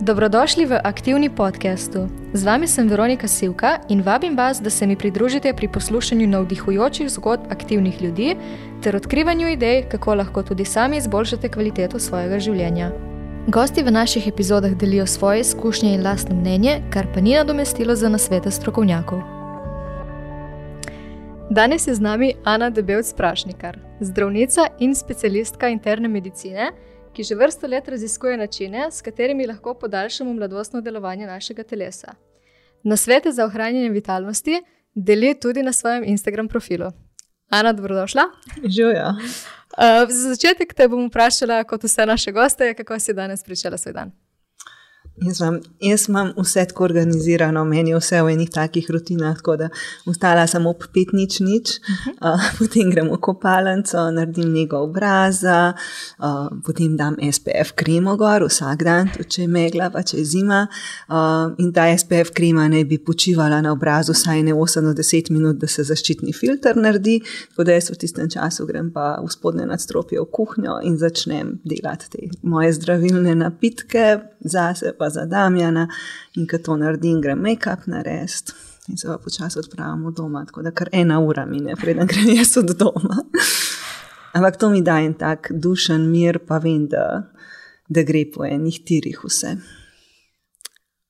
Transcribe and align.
Dobrodošli 0.00 0.66
v 0.66 0.76
aktivni 0.84 1.30
podkastu. 1.32 2.08
Z 2.32 2.44
vami 2.44 2.68
sem 2.68 2.84
Veronika 2.84 3.24
Sivka 3.28 3.80
in 3.88 4.02
vabim 4.04 4.36
vas, 4.36 4.60
da 4.60 4.70
se 4.70 4.86
mi 4.86 4.96
pridružite 4.96 5.54
pri 5.56 5.68
poslušanju 5.68 6.26
navdihujočih 6.28 7.08
zgodb 7.08 7.48
aktivnih 7.50 8.02
ljudi 8.02 8.36
ter 8.82 8.96
odkrivanju 8.96 9.48
idej, 9.48 9.88
kako 9.88 10.14
lahko 10.14 10.42
tudi 10.42 10.64
sami 10.64 10.96
izboljšate 10.96 11.48
kvaliteto 11.48 11.98
svojega 11.98 12.38
življenja. 12.38 12.90
Gosti 13.48 13.82
v 13.82 13.90
naših 13.90 14.28
epizodah 14.28 14.74
delijo 14.76 15.06
svoje 15.06 15.40
izkušnje 15.40 15.94
in 15.94 16.04
lastno 16.04 16.36
mnenje, 16.36 16.82
kar 16.90 17.06
pa 17.14 17.20
ni 17.20 17.32
nadomestilo 17.34 17.96
za 17.96 18.08
nasvete 18.08 18.50
strokovnjakov. 18.50 19.22
Danes 21.50 21.86
je 21.86 21.94
z 21.94 22.00
nami 22.00 22.34
Ana 22.44 22.70
Debelc 22.70 23.14
Prašnikar, 23.16 23.78
zdravnica 24.00 24.66
in 24.78 24.94
specialistka 24.94 25.68
interne 25.68 26.08
medicine 26.08 26.72
ki 27.16 27.24
že 27.24 27.34
vrsto 27.34 27.66
let 27.66 27.88
raziskuje 27.88 28.36
načine, 28.36 28.90
s 28.90 29.02
katerimi 29.02 29.46
lahko 29.46 29.74
podaljšamo 29.74 30.32
mladostno 30.32 30.80
delovanje 30.80 31.26
našega 31.26 31.62
telesa. 31.62 32.12
Na 32.82 32.96
svete 32.96 33.32
za 33.32 33.44
ohranjanje 33.44 33.90
vitalnosti 33.90 34.62
deli 34.94 35.34
tudi 35.40 35.62
na 35.62 35.72
svojem 35.72 36.04
Instagram 36.06 36.48
profilu. 36.48 36.90
Ana, 37.48 37.72
dobrodošla. 37.72 38.22
Živijo. 38.64 39.08
Uh, 39.08 40.10
za 40.10 40.28
začetek 40.34 40.74
te 40.74 40.88
bom 40.88 41.08
vprašala, 41.08 41.64
kot 41.64 41.84
vse 41.84 42.06
naše 42.06 42.32
goste, 42.32 42.74
kako 42.74 42.98
si 42.98 43.14
danes 43.14 43.44
pričela 43.44 43.78
svoj 43.78 43.92
dan. 43.92 44.12
Jaz, 45.16 45.40
vam, 45.40 45.60
jaz 45.80 46.08
imam 46.08 46.32
vse 46.36 46.64
tako 46.68 46.84
organizirano, 46.84 47.64
meni 47.64 47.90
je 47.90 47.96
vse 47.96 48.18
v 48.22 48.34
enih 48.34 48.50
takih 48.52 48.90
rutinah, 48.90 49.36
tako 49.36 49.54
da 49.56 49.68
ustala 50.06 50.44
sem 50.46 50.66
ob 50.68 50.84
pet 50.92 51.14
nič, 51.16 51.38
nič 51.40 51.70
uh 51.78 51.86
-huh. 51.88 52.34
uh, 52.34 52.50
potem 52.58 52.90
gremo 52.90 53.14
v 53.14 53.20
kopalnico, 53.20 54.10
naredim 54.10 54.52
njegov 54.52 54.82
obraza, 54.82 55.72
uh, 56.18 56.48
potem 56.66 56.96
dam 56.96 57.16
SPF 57.32 57.72
kremo 57.74 58.16
gor 58.16 58.44
vsak 58.44 58.82
dan, 58.82 59.08
tudi 59.16 59.28
če 59.28 59.42
je 59.42 59.48
megla, 59.48 59.90
pa 59.90 60.02
če 60.02 60.18
je 60.18 60.24
zima. 60.24 60.66
Uh, 61.08 61.54
in 61.58 61.72
ta 61.72 61.98
SPF 61.98 62.30
krema 62.34 62.68
naj 62.68 62.84
bi 62.84 62.98
počivala 62.98 63.60
na 63.60 63.72
obrazu 63.72 64.12
vsaj 64.12 64.42
ne 64.42 64.52
8-10 64.52 65.30
minut, 65.30 65.56
da 65.56 65.66
se 65.66 65.82
zaščitni 65.82 66.32
filter 66.32 66.76
naredi. 66.76 67.20
Tako 67.48 67.64
da 67.64 67.72
jaz 67.72 67.90
v 67.90 67.96
tistem 67.96 68.30
času 68.30 68.66
grem 68.66 68.92
pa 68.92 69.20
v 69.24 69.32
spodnje 69.32 69.66
nadstropje 69.66 70.20
v 70.20 70.26
kuhinjo 70.32 70.80
in 70.82 70.98
začnem 70.98 71.60
delati 71.64 72.10
te 72.10 72.28
moje 72.42 72.72
zdravilne 72.72 73.34
napitke 73.34 74.20
zase 74.40 74.92
pa 74.98 75.05
za 75.10 75.26
Damjana, 75.26 75.88
in 76.34 76.46
ko 76.46 76.58
to 76.58 76.76
naredim, 76.76 77.20
grem 77.20 77.42
make-up 77.42 77.86
narediti. 77.86 78.52
In 78.88 78.96
se 78.96 79.08
pa 79.08 79.18
počasi 79.18 79.58
odpravim 79.58 80.12
doma, 80.14 80.44
tako 80.46 80.62
da 80.62 80.70
kar 80.70 80.88
ena 80.92 81.20
ura 81.20 81.46
mine, 81.46 81.74
preden 81.76 82.06
grem 82.06 82.36
jaz 82.36 82.56
od 82.56 82.70
doma. 82.78 83.24
Ampak 84.32 84.56
to 84.56 84.70
mi 84.70 84.82
da 84.82 84.98
en 85.00 85.14
tak 85.14 85.50
dušen 85.50 86.10
mir, 86.10 86.38
pa 86.38 86.58
vem, 86.58 86.86
da, 86.88 87.32
da 87.88 88.02
gre 88.02 88.24
po 88.34 88.44
enih 88.44 88.78
tirih 88.84 89.24
vse. 89.24 89.56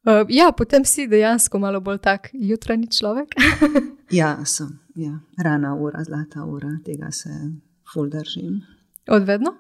Uh, 0.07 0.23
ja, 0.29 0.53
potem 0.53 0.85
si 0.85 1.09
dejansko 1.11 1.59
malo 1.59 1.81
bolj 1.81 1.99
tak 1.99 2.31
jutranji 2.33 2.87
človek. 2.95 3.35
ja, 4.21 4.37
sem. 4.45 4.79
Ja. 4.95 5.19
Rana 5.43 5.75
ura, 5.75 6.05
zlata 6.05 6.45
ura, 6.45 6.79
tega 6.85 7.11
se 7.13 7.31
ful 7.93 8.09
držim. 8.09 8.63
Odvedno? 9.11 9.57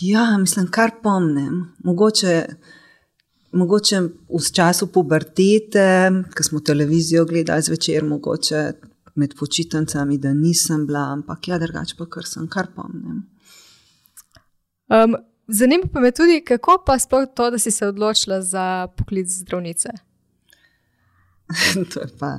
Ja, 0.00 0.38
mislim, 0.38 0.70
kar 0.70 0.90
pomnim. 1.02 1.74
Mogoče, 1.84 2.46
mogoče 3.52 4.00
v 4.28 4.52
času 4.52 4.86
pubertete, 4.92 6.10
ko 6.36 6.42
smo 6.42 6.60
televizijo 6.60 7.24
gledali 7.24 7.62
zvečer, 7.62 8.04
mogoče 8.04 8.72
med 9.14 9.34
počitnicami, 9.38 10.18
da 10.18 10.34
nisem 10.34 10.86
bila, 10.86 11.08
ampak 11.12 11.48
ja, 11.48 11.58
drugače 11.58 11.96
pa 11.98 12.06
kar 12.06 12.26
sem, 12.26 12.48
kar 12.48 12.66
pomnim. 12.76 13.24
Um, 14.88 15.16
Zanima 15.48 15.84
pa 15.92 16.00
me 16.00 16.10
tudi, 16.10 16.40
kako 16.44 16.82
pa 16.86 16.98
sploh 16.98 17.28
to, 17.34 17.50
da 17.50 17.58
si 17.58 17.70
se 17.70 17.86
odločila 17.86 18.42
za 18.42 18.88
poklic 18.96 19.28
zdravnice. 19.28 19.88
to 21.94 22.00
je 22.00 22.08
pa. 22.18 22.38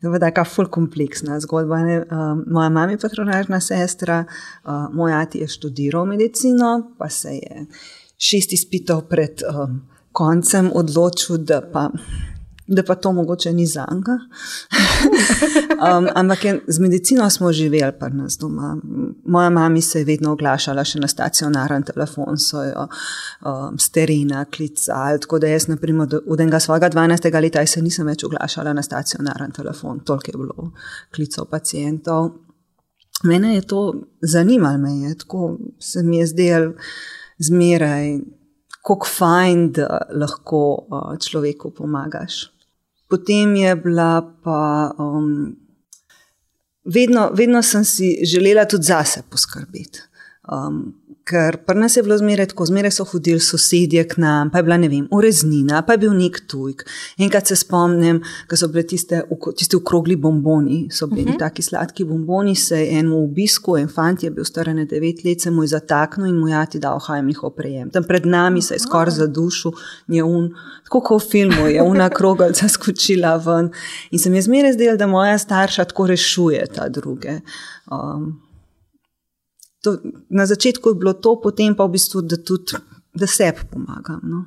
To 0.00 0.12
je 0.12 0.20
tako 0.20 0.44
ful 0.44 0.68
kompleksna 0.68 1.40
zgodba. 1.40 1.74
Uh, 1.74 2.42
moja 2.46 2.68
mama 2.68 2.92
je 2.92 2.98
patronažna 2.98 3.60
sestra, 3.60 4.24
uh, 4.24 4.86
moj 4.92 5.12
ati 5.12 5.38
je 5.38 5.48
študiral 5.48 6.06
medicino, 6.06 6.94
pa 6.98 7.08
se 7.08 7.28
je 7.28 7.66
šest 8.18 8.52
izpitev 8.52 9.00
pred 9.08 9.42
um, 9.42 9.80
koncem 10.12 10.70
odločil, 10.74 11.38
da 11.38 11.60
pa 11.72 11.90
da 12.66 12.82
pa 12.82 12.94
to 12.94 13.12
mogoče 13.12 13.52
ni 13.52 13.66
za 13.66 13.86
njega. 13.92 14.12
um, 15.98 16.08
ampak 16.14 16.44
je, 16.44 16.60
z 16.66 16.78
medicino 16.78 17.30
smo 17.30 17.52
živeli 17.52 17.92
pa 18.00 18.08
nas 18.08 18.38
doma. 18.38 18.76
Moja 19.24 19.50
mama 19.50 19.80
se 19.80 19.98
je 19.98 20.04
vedno 20.04 20.32
oglašala 20.32 20.84
še 20.84 21.00
na 21.00 21.08
stacionaren 21.08 21.82
telefon, 21.82 22.38
so 22.38 22.62
jo 22.64 22.86
um, 22.86 23.78
sterina 23.78 24.44
klicali. 24.44 25.20
Tako 25.20 25.38
da 25.38 25.46
jaz, 25.46 25.68
naprimer, 25.68 26.08
od 26.26 26.40
enega 26.40 26.60
svojega 26.60 26.90
12. 26.90 27.40
leta 27.42 27.66
se 27.66 27.82
nisem 27.82 28.06
več 28.06 28.24
oglašala 28.24 28.72
na 28.72 28.82
stacionaren 28.82 29.52
telefon, 29.52 30.00
toliko 30.00 30.30
je 30.30 30.38
bilo 30.38 30.72
klicov 31.14 31.46
pacijentov. 31.50 32.30
Mene 33.24 33.54
je 33.54 33.62
to 33.62 33.94
zanimalo, 34.22 34.78
me 34.78 34.92
je 34.92 35.18
tako 35.18 35.58
se 35.80 36.02
mi 36.02 36.18
je 36.18 36.26
zdelo 36.26 36.72
zmeraj. 37.38 38.18
Kako 38.86 39.06
fajn, 39.18 39.72
da 39.72 39.98
lahko 40.14 40.58
uh, 40.86 41.16
človeku 41.18 41.72
pomagaš. 41.74 42.55
Potem 43.08 43.56
je 43.56 43.76
bila 43.76 44.22
pa. 44.44 44.92
Um, 44.98 45.56
vedno, 46.84 47.30
vedno 47.34 47.62
sem 47.62 47.84
si 47.84 48.18
želela 48.24 48.64
tudi 48.64 48.84
zase 48.84 49.22
poskrbeti. 49.30 50.02
Um, 50.52 50.94
ker 51.26 51.56
pri 51.66 51.80
nas 51.80 51.96
je 51.96 52.02
bilo 52.06 52.16
zmeraj 52.18 52.46
tako, 52.52 52.66
zmeraj 52.66 52.92
so 52.94 53.04
hodili 53.10 53.40
sosedje 53.42 54.04
k 54.08 54.20
nam, 54.22 54.50
pa 54.50 54.60
je 54.60 54.66
bila 54.68 54.76
ne 54.78 54.88
vem, 54.88 55.08
ureznina, 55.10 55.80
pa 55.82 55.96
je 55.96 56.02
bil 56.04 56.12
nek 56.14 56.38
tujk. 56.46 56.84
Enkrat 57.18 57.50
se 57.50 57.56
spomnim, 57.58 58.20
da 58.50 58.58
so 58.58 58.68
bile 58.70 58.84
tiste, 58.86 59.24
tiste 59.58 59.76
ukrogli 59.76 60.16
bomboni, 60.16 60.86
so 60.92 61.06
bili 61.06 61.22
uh 61.22 61.28
mhm. 61.28 61.34
-huh. 61.34 61.38
taki 61.38 61.62
sladki 61.62 62.04
bomboni. 62.04 62.54
Se 62.54 62.78
je 62.80 62.98
enemu 62.98 63.24
obisku, 63.24 63.76
en 63.76 63.88
fant 63.88 64.22
je 64.22 64.30
bil 64.30 64.44
star 64.44 64.74
ne 64.74 64.84
devet 64.84 65.24
let, 65.24 65.40
se 65.40 65.50
mu 65.50 65.62
je 65.62 65.68
zataknil 65.68 66.26
in 66.26 66.38
mu 66.38 66.48
jati 66.48 66.78
dal 66.78 66.98
hajmnih 66.98 67.42
oprejem. 67.42 67.90
Tam 67.90 68.04
pred 68.04 68.26
nami 68.26 68.62
se 68.62 68.74
je 68.74 68.78
skoraj 68.78 69.14
zadušil, 69.14 69.72
je 70.08 70.24
un, 70.24 70.50
tako 70.84 71.00
kot 71.00 71.22
v 71.22 71.30
filmu, 71.30 71.66
je 71.66 71.82
una 71.82 72.08
krogalca 72.16 72.68
skočila 72.68 73.36
ven. 73.36 73.70
In 74.10 74.18
se 74.18 74.30
mi 74.30 74.38
je 74.38 74.42
zmeraj 74.42 74.72
zdelo, 74.72 74.96
da 74.96 75.06
moja 75.06 75.38
starša 75.38 75.84
tako 75.84 76.06
rešuje 76.06 76.66
ta 76.66 76.88
druge. 76.88 77.40
Um, 77.90 78.45
to, 79.86 79.94
na 80.28 80.46
začetku 80.50 80.90
je 80.90 80.98
bilo 80.98 81.14
to, 81.14 81.36
potem 81.38 81.76
pa 81.78 81.86
v 81.86 81.94
bistvu, 81.94 82.24
da 82.26 82.36
tudi 82.36 82.74
da 83.16 83.26
sebi 83.26 83.60
pomagam. 83.70 84.20
No. 84.22 84.44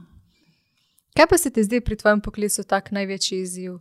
Kaj 1.17 1.27
pa 1.29 1.38
se 1.38 1.50
ti 1.50 1.63
zdi 1.63 1.81
pri 1.81 1.95
tvojem 1.95 2.22
poklicu 2.22 2.63
tak 2.63 2.91
največji 2.91 3.41
izziv? 3.41 3.79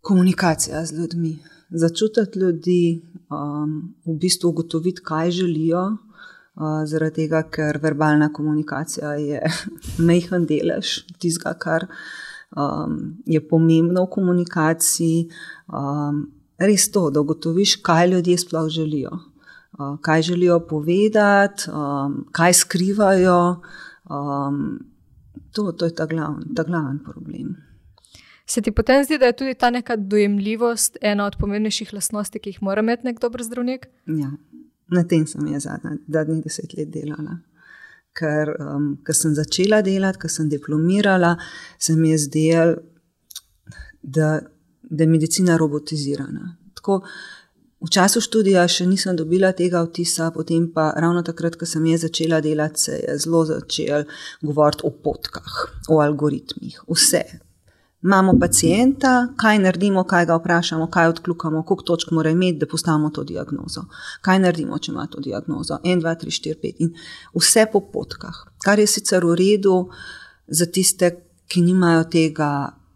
Komunikacija 0.00 0.84
z 0.86 0.98
ljudmi. 0.98 1.38
Začutiti 1.70 2.38
ljudi, 2.38 3.02
um, 3.32 3.94
v 4.06 4.18
bistvu 4.20 4.48
ugotoviti, 4.48 5.02
kaj 5.02 5.30
želijo, 5.30 5.86
uh, 5.88 6.84
zaradi 6.86 7.24
tega, 7.24 7.42
ker 7.50 7.78
verbalna 7.82 8.28
komunikacija 8.32 9.14
je 9.14 9.40
mehen 10.08 10.46
delež 10.46 11.00
tistega, 11.18 11.56
kar 11.58 11.88
um, 12.56 13.16
je 13.26 13.40
pomembno 13.48 14.04
v 14.04 14.10
komunikaciji. 14.18 15.28
Um, 15.72 16.26
res 16.58 16.90
to, 16.90 17.08
da 17.10 17.20
ugotoviš, 17.20 17.76
kaj 17.82 18.08
ljudje 18.08 18.38
sploh 18.38 18.68
želijo, 18.68 19.10
uh, 19.78 19.98
kaj 20.00 20.22
želijo 20.22 20.60
povedati, 20.68 21.70
um, 21.70 22.26
kaj 22.32 22.52
skrivajo. 22.52 23.60
Um, 24.10 24.78
to, 25.52 25.72
to 25.72 25.84
je 25.84 25.94
ta 25.94 26.06
glavni 26.06 26.44
glaven 26.66 26.98
problem. 27.04 27.56
Se 28.46 28.60
ti 28.62 28.72
potem 28.72 29.04
zdi, 29.04 29.18
da 29.18 29.26
je 29.26 29.36
tudi 29.36 29.54
ta 29.54 29.70
neka 29.70 29.96
dojemljivost 29.96 30.96
ena 31.00 31.26
od 31.26 31.36
pomembnejših 31.40 31.92
lastnosti, 31.92 32.38
ki 32.38 32.50
jih 32.50 32.62
mora 32.62 32.82
imeti 32.84 33.06
nek 33.06 33.20
dober 33.20 33.42
zdravnik? 33.42 33.86
Ja, 34.06 34.30
na 34.92 35.04
tem 35.08 35.26
sem 35.26 35.46
jaz 35.48 35.66
zadnjih 36.08 36.42
deset 36.44 36.74
let 36.76 36.90
delala. 36.92 37.38
Ker 38.14 38.52
um, 38.60 38.90
sem 39.10 39.34
začela 39.34 39.80
delati, 39.82 40.20
ker 40.20 40.30
sem 40.30 40.48
diplomirala, 40.48 41.34
se 41.78 41.96
mi 41.96 42.12
je 42.12 42.18
zdelo, 42.26 42.76
da 44.02 44.40
da 44.90 45.04
je 45.04 45.10
medicina 45.10 45.56
robotizirana. 45.56 46.56
Tako, 46.74 47.00
v 47.84 47.90
času 47.90 48.20
študija 48.24 48.64
še 48.68 48.86
nisem 48.88 49.16
dobila 49.16 49.52
tega 49.52 49.82
vtisa, 49.84 50.30
potem 50.34 50.68
pa 50.72 50.90
ravno 50.96 51.22
takrat, 51.26 51.56
ko 51.60 51.68
sem 51.68 51.86
jaz 51.92 52.06
začela 52.06 52.40
delati, 52.44 52.80
se 52.80 53.00
je 53.00 53.16
zelo 53.24 53.44
začel 53.48 54.06
govoriti 54.42 54.86
o 54.88 54.92
potkah, 54.92 55.58
o 55.88 56.00
algoritmih, 56.04 56.80
vse. 56.88 57.24
Imamo 58.04 58.34
pacijenta, 58.40 59.10
kaj 59.40 59.58
naredimo, 59.64 60.02
kaj 60.04 60.26
ga 60.28 60.36
vprašamo, 60.36 60.90
kaj 60.92 61.08
odkljukamo, 61.08 61.62
koliko 61.64 61.84
točk 61.88 62.10
mora 62.12 62.30
imeti, 62.30 62.58
da 62.60 62.66
postavimo 62.68 63.08
to 63.10 63.24
diagnozo. 63.24 63.86
Kaj 64.20 64.42
naredimo, 64.44 64.78
če 64.78 64.92
ima 64.92 65.06
to 65.08 65.22
diagnozo? 65.24 65.78
1, 65.84 66.02
2, 66.04 66.12
3, 66.24 66.34
4, 66.48 66.58
5 66.64 66.84
in 66.84 66.90
vse 67.32 67.64
po 67.72 67.80
potkah. 67.80 68.42
Kar 68.64 68.78
je 68.78 68.86
sicer 68.86 69.24
v 69.24 69.38
redu 69.40 69.88
za 70.46 70.66
tiste, 70.68 71.14
ki 71.48 71.62
nimajo 71.64 72.04
tega 72.12 72.50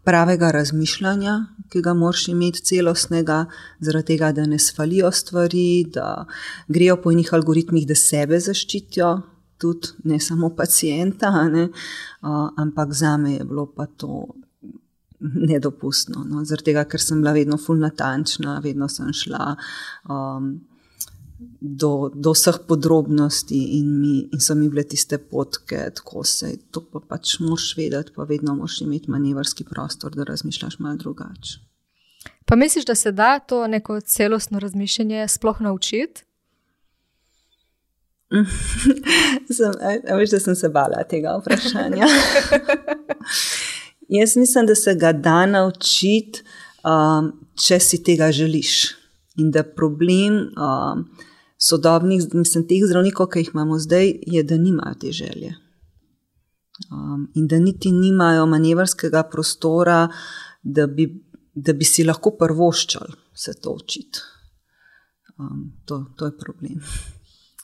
pravega 0.05 0.51
razmišljanja, 0.51 1.39
ki 1.69 1.81
ga 1.85 1.93
moraš 1.93 2.27
imeti 2.33 2.63
celostnega, 2.65 3.45
zaradi 3.79 4.13
tega, 4.13 4.31
da 4.31 4.45
ne 4.45 4.59
svalijo 4.59 5.11
stvari, 5.11 5.85
da 5.93 6.25
grejo 6.67 6.97
po 7.01 7.11
enih 7.11 7.33
algoritmih, 7.33 7.87
da 7.87 7.95
sebe 7.95 8.39
zaščitijo. 8.39 9.19
tudi 9.59 9.87
ne 10.03 10.19
samo 10.19 10.49
pacijenta, 10.55 11.29
ne, 11.51 11.65
uh, 12.21 12.49
ampak 12.57 12.93
za 12.93 13.17
me 13.17 13.33
je 13.33 13.43
bilo 13.43 13.65
pa 13.75 13.85
to 13.85 14.25
nedopustno. 15.19 16.23
No, 16.23 16.45
Zaradi 16.45 16.71
tega, 16.71 16.85
ker 16.87 17.01
sem 17.03 17.19
bila 17.21 17.33
vedno 17.35 17.57
fulna 17.57 17.89
tančna, 17.89 18.59
vedno 18.63 18.87
sem 18.87 19.11
šla. 19.13 19.55
Um, 20.07 20.53
do, 21.61 22.11
do 22.13 22.33
vseh 22.35 22.59
podrobnosti, 22.67 23.57
in, 23.79 23.99
mi, 24.01 24.29
in 24.33 24.39
so 24.43 24.55
mi 24.55 24.69
bile 24.69 24.83
tiste 24.83 25.17
potke, 25.17 25.85
tako 25.95 26.23
se 26.23 26.57
to 26.71 26.83
pa 26.91 26.99
pač 26.99 27.37
moš 27.39 27.71
vedeti, 27.77 28.11
pa 28.15 28.23
vedno 28.27 28.55
moš 28.55 28.81
imeti 28.81 29.11
manevrski 29.11 29.63
prostor, 29.63 30.15
da 30.15 30.27
razmišljaš 30.27 30.79
malo 30.79 30.95
drugače. 30.99 31.59
Pa 32.45 32.55
misliš, 32.55 32.85
da 32.85 32.95
se 32.95 33.11
da 33.11 33.39
to 33.39 33.67
neko 33.67 34.01
celostno 34.01 34.59
razmišljanje 34.59 35.27
sploh 35.27 35.61
naučiti? 35.61 36.23
Veš, 40.17 40.29
da 40.29 40.39
sem 40.39 40.55
se 40.55 40.69
bala 40.69 41.03
tega 41.09 41.37
vprašanja. 41.41 42.05
Jaz 44.19 44.35
mislim, 44.35 44.65
da 44.65 44.75
se 44.75 44.95
ga 44.95 45.11
da 45.11 45.45
naučiti, 45.45 46.41
um, 46.83 47.31
če 47.55 47.79
si 47.79 48.03
tega 48.03 48.31
želiš. 48.31 48.98
In 49.39 49.51
da 49.55 49.63
problem 49.63 50.41
um, 50.51 51.05
sodobnih, 51.57 52.27
mislim, 52.33 52.67
teh 52.67 52.83
zdravnikov, 52.87 53.31
ki 53.31 53.45
jih 53.45 53.53
imamo 53.53 53.79
zdaj, 53.79 54.13
je, 54.27 54.43
da 54.43 54.57
nimajo 54.57 54.99
te 54.99 55.11
želje. 55.15 55.55
Um, 56.91 57.27
in 57.35 57.47
da 57.47 57.59
niti 57.59 57.91
nimajo 57.91 58.45
manevrskega 58.45 59.23
prostora, 59.31 60.05
da 60.63 60.87
bi, 60.87 61.07
da 61.55 61.73
bi 61.73 61.87
si 61.87 62.03
lahko 62.07 62.35
prvoščali 62.39 63.29
se 63.39 63.61
to 63.61 63.71
učiti. 63.71 64.19
Um, 65.37 65.71
to, 65.85 66.05
to 66.15 66.25
je 66.25 66.37
problem. 66.37 66.79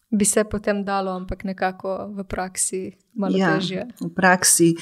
Bi 0.09 0.25
se 0.25 0.43
potem 0.43 0.83
dalo, 0.85 1.11
ampak 1.11 1.43
nekako 1.43 2.13
v 2.15 2.23
praksi 2.23 2.91
malo 3.13 3.37
ja, 3.37 3.55
težje. 3.55 3.87
V 3.99 4.13
praksi 4.15 4.75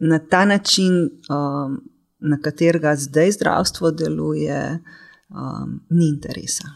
na 0.00 0.18
ta 0.18 0.44
način, 0.44 1.10
um, 1.30 1.80
na 2.20 2.38
katerega 2.38 2.94
zdaj 2.96 3.32
zdravstvo 3.40 3.90
deluje, 3.90 4.78
um, 5.30 5.80
ni 5.90 6.08
interesa. 6.08 6.68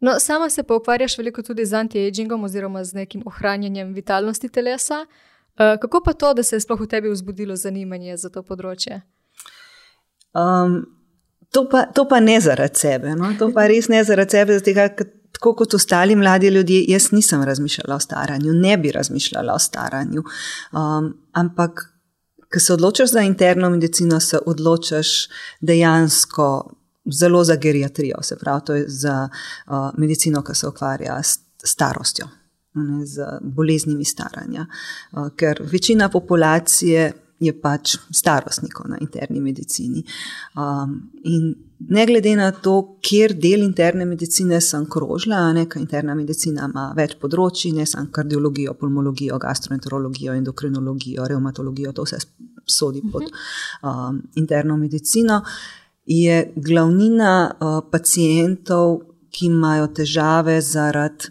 No, 0.00 0.20
sama 0.20 0.50
se 0.50 0.62
pa 0.62 0.76
ukvarjaš 0.76 1.18
veliko 1.18 1.42
tudi 1.42 1.66
z 1.66 1.74
anti-agingom 1.74 2.44
oziroma 2.44 2.84
z 2.84 2.94
nekim 2.94 3.22
ohranjanjem 3.26 3.94
vitalnosti 3.94 4.48
telesa. 4.48 5.06
Uh, 5.58 5.80
kako 5.80 6.00
pa 6.04 6.12
to, 6.12 6.34
da 6.34 6.42
se 6.42 6.56
je 6.56 6.60
sploh 6.60 6.80
v 6.80 6.86
tebi 6.86 7.10
vzbudilo 7.10 7.56
zanimanje 7.56 8.16
za 8.16 8.30
to 8.30 8.42
področje? 8.42 9.00
Um, 10.38 10.84
to, 11.50 11.64
pa, 11.70 11.88
to 11.94 12.04
pa 12.08 12.20
ne 12.20 12.38
zaradi 12.40 12.78
sebe. 12.78 13.16
No? 13.18 13.32
To 13.38 13.50
pa 13.54 13.66
res 13.66 13.88
ne 13.90 14.04
zaradi 14.04 14.38
sebe, 14.38 14.58
zato 14.60 14.74
ker 14.76 15.08
tako 15.38 15.54
kot 15.54 15.74
ostali 15.74 16.16
mladi 16.16 16.48
ljudje, 16.48 16.84
jaz 16.88 17.10
nisem 17.12 17.42
razmišljala 17.42 17.94
o 17.94 18.00
staranju, 18.00 18.52
ne 18.52 18.76
bi 18.78 18.92
razmišljala 18.92 19.54
o 19.54 19.58
staranju. 19.58 20.22
Um, 20.72 21.12
ampak, 21.32 21.84
ko 22.52 22.60
se 22.60 22.72
odločaš 22.72 23.10
za 23.10 23.20
interno 23.20 23.70
medicino, 23.70 24.20
se 24.20 24.38
odločaš 24.46 25.28
dejansko 25.60 26.74
zelo 27.12 27.44
za 27.44 27.56
geriatrijo, 27.56 28.22
se 28.22 28.36
pravi, 28.36 28.60
to 28.66 28.74
je 28.74 28.84
za 28.88 29.28
uh, 29.66 29.72
medicino, 29.96 30.42
ki 30.42 30.54
se 30.54 30.68
ukvarja 30.68 31.22
s 31.22 31.38
starostjo, 31.64 32.28
ne, 32.74 33.06
z 33.06 33.26
boleznimi 33.40 34.04
staranja. 34.04 34.66
Uh, 35.12 35.28
ker 35.36 35.62
večina 35.72 36.08
populacije 36.08 37.12
je 37.40 37.52
pač 37.60 37.96
starostnikov 38.10 38.88
na 38.90 38.98
interni 39.00 39.40
medicini. 39.40 40.02
Um, 40.56 41.10
in 41.24 41.54
ne 41.78 42.06
glede 42.06 42.34
na 42.36 42.50
to, 42.52 42.98
kjer 43.02 43.36
del 43.38 43.62
interne 43.62 44.04
medicine 44.04 44.60
sem 44.60 44.86
krožila, 44.90 45.52
neka 45.54 45.78
interna 45.78 46.16
medicina 46.18 46.66
ima 46.66 46.88
več 46.96 47.14
področji, 47.20 47.72
ne 47.76 47.86
samo 47.86 48.10
kardiologijo, 48.14 48.74
pulmologijo, 48.80 49.38
gastroenterologijo, 49.42 50.34
endokrinologijo, 50.40 51.28
reumatologijo, 51.30 51.94
to 51.94 52.06
vse 52.08 52.22
sodi 52.68 53.02
pod 53.12 53.30
um, 53.82 54.22
interno 54.36 54.76
medicino 54.76 55.42
je 56.08 56.52
glavnina 56.56 57.32
uh, 57.52 57.78
pacijentov, 57.92 59.04
ki 59.28 59.46
imajo 59.52 59.90
težave 59.92 60.56
zaradi 60.64 61.28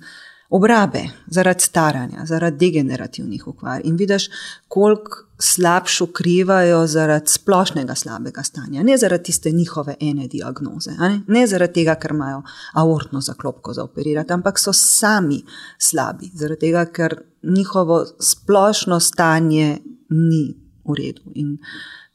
obrabe, 0.54 1.02
zaradi 1.34 1.66
staranja, 1.66 2.26
zaradi 2.30 2.58
degenerativnih 2.62 3.48
ukvar. 3.48 3.82
In 3.84 3.98
vidiš, 3.98 4.30
koliko 4.68 5.27
slabšo 5.40 6.08
krivajo 6.14 6.88
zaradi 6.88 7.30
splošnega 7.30 7.96
slabega 7.96 8.44
stanja, 8.44 8.84
ne 8.84 8.98
zaradi 8.98 9.24
tiste 9.24 9.52
njihove 9.52 9.96
ene 10.00 10.28
diagnoze, 10.28 10.92
ne? 11.00 11.22
ne 11.28 11.48
zaradi 11.48 11.74
tega, 11.74 11.96
ker 11.96 12.12
imajo 12.12 12.42
aortno 12.74 13.22
zaklopko 13.22 13.74
za 13.74 13.84
operirati, 13.84 14.34
ampak 14.34 14.60
so 14.60 14.74
sami 14.74 15.44
slabi, 15.78 16.32
zaradi 16.34 16.60
tega, 16.60 16.86
ker 16.86 17.20
njihovo 17.44 18.06
splošno 18.20 19.00
stanje 19.00 19.78
ni 20.10 20.56
v 20.88 20.96
redu. 20.98 21.32
In 21.36 21.58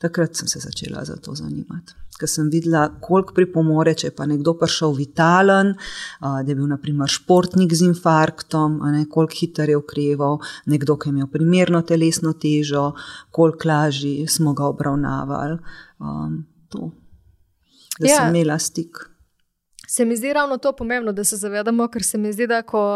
takrat 0.02 0.36
sem 0.36 0.50
se 0.50 0.60
začela 0.66 1.04
za 1.06 1.16
to 1.16 1.34
zanimati 1.38 2.02
ker 2.22 2.30
sem 2.30 2.48
videla, 2.52 2.86
koliko 3.02 3.34
pripomore, 3.34 3.94
če 3.98 4.10
je 4.10 4.14
pa 4.14 4.26
nekdo 4.30 4.54
prišel 4.58 4.94
vitalen, 4.94 5.74
da 6.22 6.44
je 6.46 6.54
bil 6.54 6.68
naprimer 6.70 7.10
športnik 7.10 7.74
z 7.74 7.88
infarktom, 7.90 8.78
ne, 8.94 9.04
koliko 9.10 9.38
hitro 9.40 9.66
je 9.66 9.78
ukreval, 9.80 10.38
nekdo, 10.70 10.96
ki 11.00 11.10
je 11.10 11.16
imel 11.16 11.30
primerno 11.32 11.82
telesno 11.86 12.34
težo, 12.38 12.92
koliko 13.34 13.70
lažje 13.72 14.28
smo 14.30 14.54
ga 14.58 14.68
obravnavali. 14.70 15.58
Um, 16.02 16.44
to, 16.70 16.92
da 17.98 18.06
ja. 18.08 18.20
sem 18.20 18.36
imela 18.36 18.58
stik. 18.62 19.02
Se 19.88 20.06
mi 20.08 20.16
zdi 20.16 20.32
ravno 20.32 20.56
to 20.62 20.72
pomembno, 20.76 21.12
da 21.12 21.24
se 21.24 21.36
zavedamo, 21.36 21.88
ker 21.92 22.06
se 22.06 22.18
mi 22.18 22.32
zdi, 22.32 22.46
da 22.46 22.62
ko. 22.62 22.86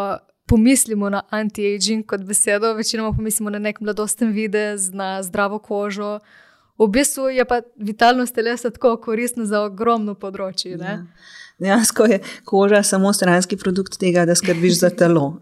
Pomislimo 0.47 1.09
na 1.11 1.25
anti-aging 1.35 2.05
kot 2.06 2.23
besedo, 2.23 2.69
večinoma 2.79 3.11
pomislimo 3.17 3.50
na 3.50 3.59
nek 3.59 3.81
mladosten 3.82 4.29
videz, 4.31 4.93
na 4.94 5.17
zdravo 5.26 5.59
kožo, 5.59 6.20
v 6.78 6.88
bistvu 6.88 7.28
je 7.28 7.44
pa 7.44 7.61
vitalnost 7.76 8.34
telesa 8.34 8.70
tako 8.70 8.96
koristna 8.96 9.46
za 9.46 9.62
ogromno 9.64 10.14
področje. 10.14 10.76
Ja. 10.76 10.99
Dejansko 11.58 12.05
je 12.05 12.19
koža 12.44 12.82
samo 12.82 13.12
stranski 13.12 13.56
produkt 13.56 13.96
tega, 13.99 14.26
da 14.28 14.34
skrbiš 14.37 14.81
za 14.81 14.90
telo. 14.90 15.38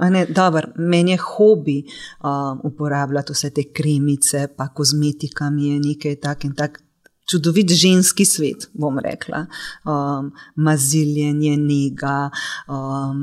Meni 0.76 1.10
je 1.10 1.19
hobi 1.19 1.81
um, 1.82 2.60
uporabljati 2.64 3.34
vse 3.34 3.50
te 3.50 3.64
kremice, 3.72 4.46
pa 4.56 4.69
kozmetika 4.69 5.50
mi 5.50 5.72
je 5.72 5.81
nekaj 5.81 6.16
tak 6.22 6.44
in 6.44 6.54
tak. 6.54 6.81
Čudovit 7.25 7.70
ženski 7.72 8.25
svet, 8.28 8.66
bom 8.76 8.98
rekla, 9.00 9.46
um, 9.88 10.26
maziljenje, 10.60 11.54
njega, 11.56 12.28
um, 12.69 13.22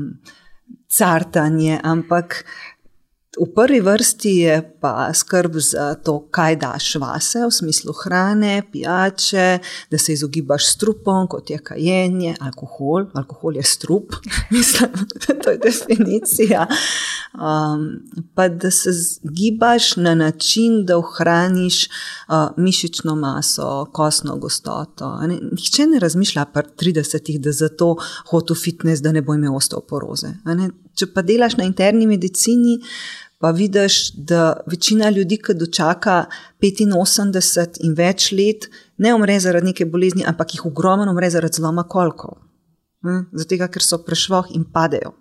cartanje, 0.90 1.78
ampak 1.82 2.44
V 3.40 3.46
prvi 3.54 3.80
vrsti 3.80 4.28
je 4.28 4.76
pa 4.80 5.08
skrb 5.14 5.54
za 5.56 5.94
to, 5.94 6.18
kaj 6.30 6.56
daš 6.60 6.94
vase, 7.00 7.40
v 7.46 7.50
smislu 7.50 7.92
hrane, 8.04 8.62
pijače, 8.72 9.58
da 9.90 9.98
se 9.98 10.12
izogibaš 10.12 10.66
strupom, 10.74 11.26
kot 11.28 11.50
je 11.50 11.58
kajenje, 11.58 12.34
alkohol. 12.40 13.06
Alkohol 13.14 13.56
je 13.56 13.62
strup, 13.62 14.12
mislim, 14.50 14.90
to 15.44 15.50
je 15.50 15.58
definicija. 15.58 16.66
Um, 17.32 18.02
pa 18.34 18.48
da 18.48 18.70
se 18.70 18.90
gibaš 19.22 19.96
na 19.96 20.14
način, 20.14 20.84
da 20.86 20.98
ohraniš 20.98 21.86
uh, 21.86 22.34
mišično 22.56 23.14
maso, 23.14 23.86
kostno 23.92 24.36
gostoto. 24.36 25.16
Ne? 25.26 25.38
Nihče 25.52 25.86
ne 25.86 25.98
razmišlja 25.98 26.44
pri 26.44 26.92
30-ih, 26.92 27.40
da 27.40 27.52
zato 27.52 27.96
hodi 28.28 28.52
v 28.52 28.60
fitness, 28.60 29.02
da 29.02 29.12
ne 29.12 29.22
bo 29.22 29.34
imel 29.34 29.56
osteoporoze. 29.56 30.34
Če 30.92 31.08
pa 31.14 31.22
delaš 31.24 31.56
na 31.56 31.64
interni 31.64 32.06
medicini, 32.06 32.76
pa 33.42 33.50
vidiš, 33.50 34.12
da 34.14 34.60
večina 34.70 35.10
ljudi, 35.10 35.40
ki 35.42 35.56
dočaka 35.58 36.26
85 36.62 37.80
in 37.82 37.94
več 37.98 38.28
let, 38.30 38.68
ne 39.02 39.14
umre 39.14 39.34
zaradi 39.42 39.72
neke 39.72 39.86
bolezni, 39.90 40.22
ampak 40.22 40.54
jih 40.54 40.66
ogromno 40.68 41.10
umre 41.10 41.30
zaradi 41.30 41.58
zloma 41.58 41.82
kolkov. 41.82 42.36
Zato, 43.34 43.56
ker 43.74 43.82
so 43.82 43.98
prešvoh 44.06 44.52
in 44.54 44.62
padejo. 44.70 45.16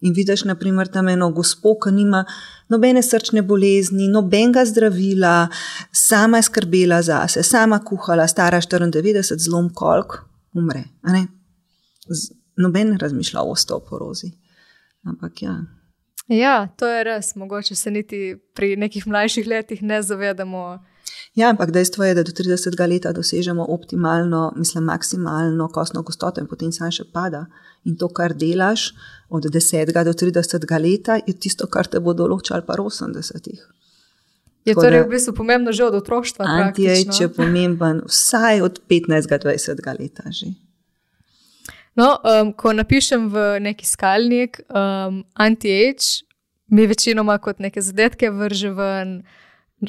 In 0.00 0.14
vidiš, 0.16 0.46
naprimer, 0.48 0.88
tam 0.88 1.10
eno 1.12 1.28
gospo, 1.36 1.74
ki 1.76 1.92
nima 1.92 2.22
nobene 2.72 3.02
srčne 3.04 3.42
bolezni, 3.44 4.08
nobenega 4.08 4.64
zdravila, 4.64 5.34
sama 5.92 6.40
je 6.40 6.46
skrbela 6.48 7.02
za 7.04 7.18
sebe, 7.28 7.44
sama 7.44 7.82
kuhala, 7.84 8.24
stara 8.28 8.62
94, 8.64 9.36
zlom 9.36 9.68
kolk, 9.76 10.22
umre. 10.56 10.86
Noben 12.56 12.94
ne 12.94 12.98
razmišlja 13.04 13.44
o 13.44 13.52
osteoporozi. 13.52 14.32
Ampak 15.12 15.44
ja. 15.44 15.58
Ja, 16.30 16.68
to 16.78 16.86
je 16.86 17.04
res. 17.04 17.34
Mogoče 17.34 17.74
se 17.74 17.90
niti 17.90 18.36
pri 18.54 18.76
nekih 18.76 19.06
mlajših 19.06 19.46
letih 19.46 19.82
ne 19.82 20.02
zavedamo. 20.02 20.78
Ja, 21.34 21.50
ampak 21.50 21.70
dejstvo 21.70 22.04
je, 22.04 22.14
da 22.14 22.22
do 22.22 22.32
30 22.32 22.78
let 22.90 23.06
dosežemo 23.14 23.66
optimalno, 23.68 24.52
mislim, 24.56 24.84
maksimalno 24.84 25.68
kostno 25.68 26.02
gostoto 26.02 26.40
in 26.40 26.46
potem 26.46 26.72
sam 26.72 26.90
še 26.90 27.04
pada. 27.12 27.46
In 27.84 27.96
to, 27.96 28.08
kar 28.08 28.34
delaš 28.34 28.92
od 29.28 29.46
10 29.46 29.90
do 30.04 30.12
30 30.12 30.66
let, 30.78 31.12
je 31.26 31.34
tisto, 31.34 31.66
kar 31.66 31.86
te 31.86 32.00
bo 32.00 32.14
določalo 32.14 32.62
pa 32.66 32.78
80. 32.78 33.50
Je 34.64 34.74
Tako 34.74 34.86
torej 34.86 35.02
v 35.02 35.10
bistvu 35.10 35.34
pomembno 35.34 35.72
že 35.72 35.86
od 35.86 35.94
otroštva? 35.98 36.46
Anti-age 36.46 37.24
je 37.24 37.28
pomemben 37.32 38.02
vsaj 38.06 38.60
od 38.62 38.82
15-20 38.86 39.86
let 39.98 40.26
že. 40.30 40.54
No, 41.98 42.14
um, 42.22 42.52
ko 42.52 42.72
napišem 42.72 43.28
v 43.32 43.44
neki 43.60 43.86
skalnik 43.86 44.60
um, 44.68 45.22
anti-age, 45.34 46.22
mi 46.70 46.86
večinoma 46.86 47.38
kot 47.42 47.58
neke 47.58 47.82
zadetke 47.82 48.30
vržemo 48.30 48.78
ven 48.78 49.14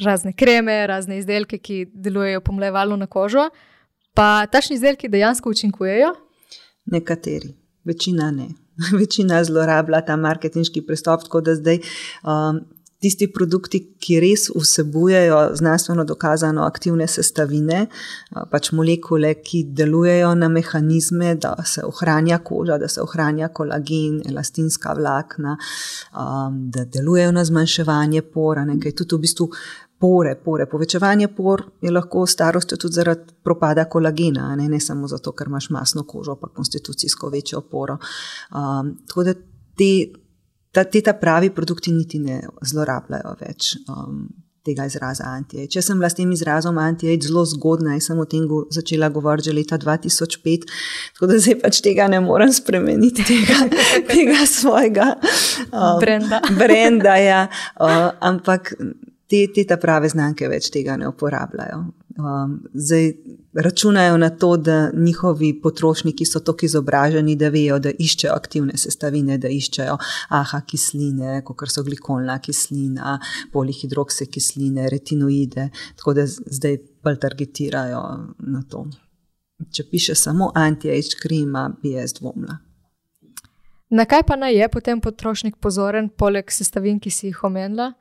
razne 0.00 0.32
kreme, 0.32 0.86
razne 0.86 1.18
izdelke, 1.18 1.58
ki 1.58 1.86
delujejo 1.94 2.40
pomlevalno 2.40 2.96
na 2.96 3.06
kožo. 3.06 3.48
Pa 4.14 4.46
tašni 4.52 4.76
izdelki 4.76 5.08
dejansko 5.08 5.50
učinkujejo? 5.50 6.14
Nekateri, 6.92 7.54
večina 7.84 8.30
ne. 8.30 8.48
Večina 9.00 9.44
zlorablja 9.44 10.00
ta 10.04 10.16
marketinški 10.16 10.82
pristop, 10.86 11.22
tako 11.22 11.40
da 11.40 11.54
zdaj 11.54 11.78
um, 12.24 12.62
tisti 13.02 13.26
produkti, 13.32 13.80
ki 14.02 14.18
res 14.22 14.46
vsebujejo 14.54 15.40
znanstveno 15.58 16.04
dokazano 16.06 16.64
aktivne 16.66 17.06
sestavine, 17.10 17.86
pač 18.50 18.70
molekule, 18.76 19.34
ki 19.42 19.64
delujejo 19.76 20.32
na 20.38 20.48
mehanizme, 20.52 21.34
da 21.42 21.54
se 21.66 21.84
ohranja 21.86 22.38
koža, 22.44 22.78
da 22.78 22.88
se 22.88 23.02
ohranja 23.02 23.50
kolagen, 23.54 24.20
elastinska 24.28 24.94
vlakna, 24.98 25.56
da 26.74 26.84
delujejo 26.84 27.32
na 27.32 27.44
zmanjševanje 27.44 28.22
pora, 28.34 28.66
nekaj 28.68 28.98
tudi 29.02 29.18
v 29.18 29.26
bistvu. 29.26 29.50
Pore, 30.02 30.32
pore. 30.34 30.64
Povečevanje 30.66 31.28
por 31.30 31.60
je 31.78 31.90
lahko 31.94 32.24
starost 32.26 32.72
tudi 32.74 32.96
zaradi 32.96 33.36
propada 33.46 33.84
kolagena, 33.86 34.48
ne, 34.58 34.66
ne 34.68 34.80
samo 34.82 35.06
zato, 35.06 35.30
ker 35.30 35.46
imaš 35.46 35.68
masno 35.70 36.02
kožo, 36.02 36.34
pa 36.40 36.48
konstitucijsko 36.50 37.30
večjo 37.30 37.60
poro. 37.70 38.00
Um, 38.50 38.96
tako 39.06 39.24
da 39.28 39.34
te 39.78 39.92
ta, 40.72 40.84
te 40.84 41.02
ta 41.04 41.14
pravi 41.18 41.50
produkti 41.54 41.92
niti 41.92 42.20
ne 42.22 42.40
zlorabljajo 42.62 43.36
več. 43.40 43.76
Um, 43.88 44.24
Tega 44.62 44.84
izraza 44.86 45.24
anti-age. 45.26 45.72
Če 45.74 45.80
sem 45.82 45.98
bila 45.98 46.06
s 46.06 46.14
tem 46.14 46.30
izrazom 46.30 46.76
anti-age 46.78 47.26
zelo 47.26 47.42
zgodna, 47.50 47.96
sem 47.98 48.18
o 48.22 48.26
tem 48.30 48.44
go 48.46 48.60
začela 48.70 49.08
govoriti 49.10 49.48
že 49.48 49.54
leta 49.56 49.74
2005, 49.74 50.68
tako 51.16 51.28
da 51.32 51.38
zdaj 51.42 51.56
pač 51.64 51.80
tega 51.82 52.06
ne 52.06 52.20
morem 52.22 52.52
spremeniti, 52.54 53.26
tega, 53.26 53.56
tega 54.12 54.46
svojega 54.46 55.08
um, 55.18 55.98
brenda. 55.98 56.38
brenda 56.60 57.16
ja. 57.18 57.40
uh, 57.74 58.14
ampak 58.22 58.70
te, 59.26 59.48
te 59.50 59.66
ta 59.66 59.80
prave 59.82 60.12
znamke 60.14 60.46
več 60.52 60.70
tega 60.70 60.94
ne 61.00 61.10
uporabljajo. 61.10 61.82
Um, 62.18 62.64
zdaj 62.74 63.12
računajo 63.54 64.16
na 64.16 64.30
to, 64.30 64.56
da 64.56 64.90
njihovi 64.94 65.60
potrošniki 65.62 66.24
so 66.24 66.40
tako 66.40 66.66
izobraženi, 66.66 67.36
da 67.36 67.48
vejo, 67.48 67.78
da 67.78 67.90
iščejo 67.98 68.32
aktivne 68.34 68.76
sestavine, 68.76 69.38
da 69.38 69.48
iščejo 69.48 69.96
aha 70.28 70.60
kisline, 70.68 71.40
kot 71.44 71.64
so 71.72 71.84
glikolna 71.86 72.36
kislina, 72.38 73.18
polihidrokse 73.52 74.26
kisline, 74.26 74.90
retinoide, 74.92 75.70
tako 75.96 76.14
da 76.14 76.26
zdaj 76.26 76.78
bolj 77.02 77.16
targetirajo 77.22 78.02
na 78.38 78.62
to. 78.68 78.84
Če 79.72 79.88
piše 79.90 80.14
samo 80.14 80.50
anti-age 80.54 81.16
krema, 81.22 81.70
bi 81.82 81.94
jaz 81.96 82.12
dvomila. 82.18 82.58
Na 83.92 84.04
kaj 84.04 84.22
pa 84.28 84.36
naj 84.36 84.56
je 84.56 84.68
potem 84.68 85.00
potrošnik 85.00 85.56
pozoren, 85.60 86.08
poleg 86.08 86.50
sestavin, 86.52 87.00
ki 87.00 87.10
si 87.10 87.26
jih 87.30 87.44
omenila? 87.44 87.92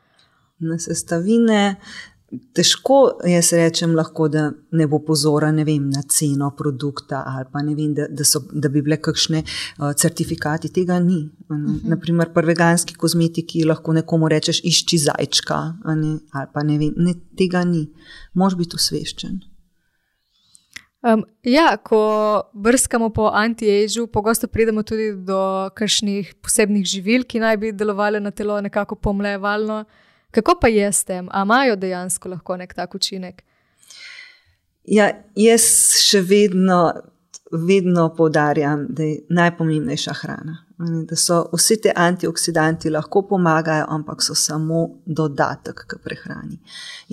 Na 0.61 0.77
sestavine, 0.79 1.75
Težko 2.55 2.97
jaz 3.27 3.49
rečem, 3.51 3.91
lahko, 3.95 4.29
da 4.31 4.45
ne 4.71 4.85
bo 4.87 5.01
pozoren 5.03 5.59
vem, 5.67 5.89
na 5.91 6.03
ceno 6.07 6.51
produkta 6.57 7.23
ali 7.27 7.45
pa 7.51 7.63
ne 7.63 7.75
vem, 7.75 7.91
da, 7.97 8.07
da, 8.07 8.23
so, 8.23 8.39
da 8.51 8.71
bi 8.71 8.81
bile 8.85 8.97
kakšne 9.03 9.43
uh, 9.43 9.91
certifikati. 9.91 10.71
Tega 10.71 10.99
ni. 10.99 11.29
Uh 11.49 11.57
mhm. 11.57 11.67
-huh. 11.67 11.89
Naprimer, 11.89 12.33
pri 12.33 12.45
veganski 12.45 12.95
kozmetiki 12.95 13.63
lahko 13.65 13.93
nekomu 13.93 14.29
rečeš, 14.29 14.61
išči 14.63 14.97
zajčka 14.97 15.61
ne, 15.95 16.17
ali 16.31 16.47
pa 16.53 16.63
ne 16.63 16.77
vem, 16.77 16.93
ne, 16.97 17.13
tega 17.37 17.63
ni. 17.63 17.87
Moš 18.33 18.55
biti 18.55 18.75
usveščen. 18.75 19.51
Um, 21.01 21.25
ja, 21.43 21.77
ko 21.77 21.99
brskamo 22.53 23.09
po 23.09 23.31
anti-ageu, 23.33 24.07
pogosto 24.07 24.47
pridemo 24.47 24.83
tudi 24.83 25.15
do 25.25 25.69
kakšnih 25.73 26.35
posebnih 26.41 26.85
živil, 26.85 27.23
ki 27.25 27.41
naj 27.41 27.57
bi 27.57 27.71
delovali 27.73 28.19
na 28.19 28.31
telo 28.31 28.61
nekako 28.61 28.95
pomlevalno. 28.95 29.85
Kako 30.31 30.57
pa 30.61 30.67
je 30.67 30.91
s 30.91 31.03
tem, 31.03 31.27
ali 31.31 31.47
imajo 31.47 31.75
dejansko 31.75 32.29
lahko 32.29 32.57
nek 32.57 32.73
tak 32.73 32.95
učinek? 32.95 33.43
Ja, 34.87 35.11
jaz 35.35 35.65
še 36.01 36.23
vedno, 36.25 36.79
vedno 37.51 38.07
poudarjam, 38.17 38.87
da 38.89 39.03
je 39.03 39.19
najpomembnejša 39.29 40.13
hrana. 40.23 40.57
Da 41.05 41.15
so 41.15 41.43
vsi 41.53 41.75
ti 41.83 41.91
antioksidanti 41.95 42.89
lahko 42.89 43.21
pomagajo, 43.29 43.85
ampak 43.93 44.23
so 44.25 44.33
samo 44.35 44.87
dodatek 45.05 45.83
k 45.87 45.99
prehrani. 46.01 46.57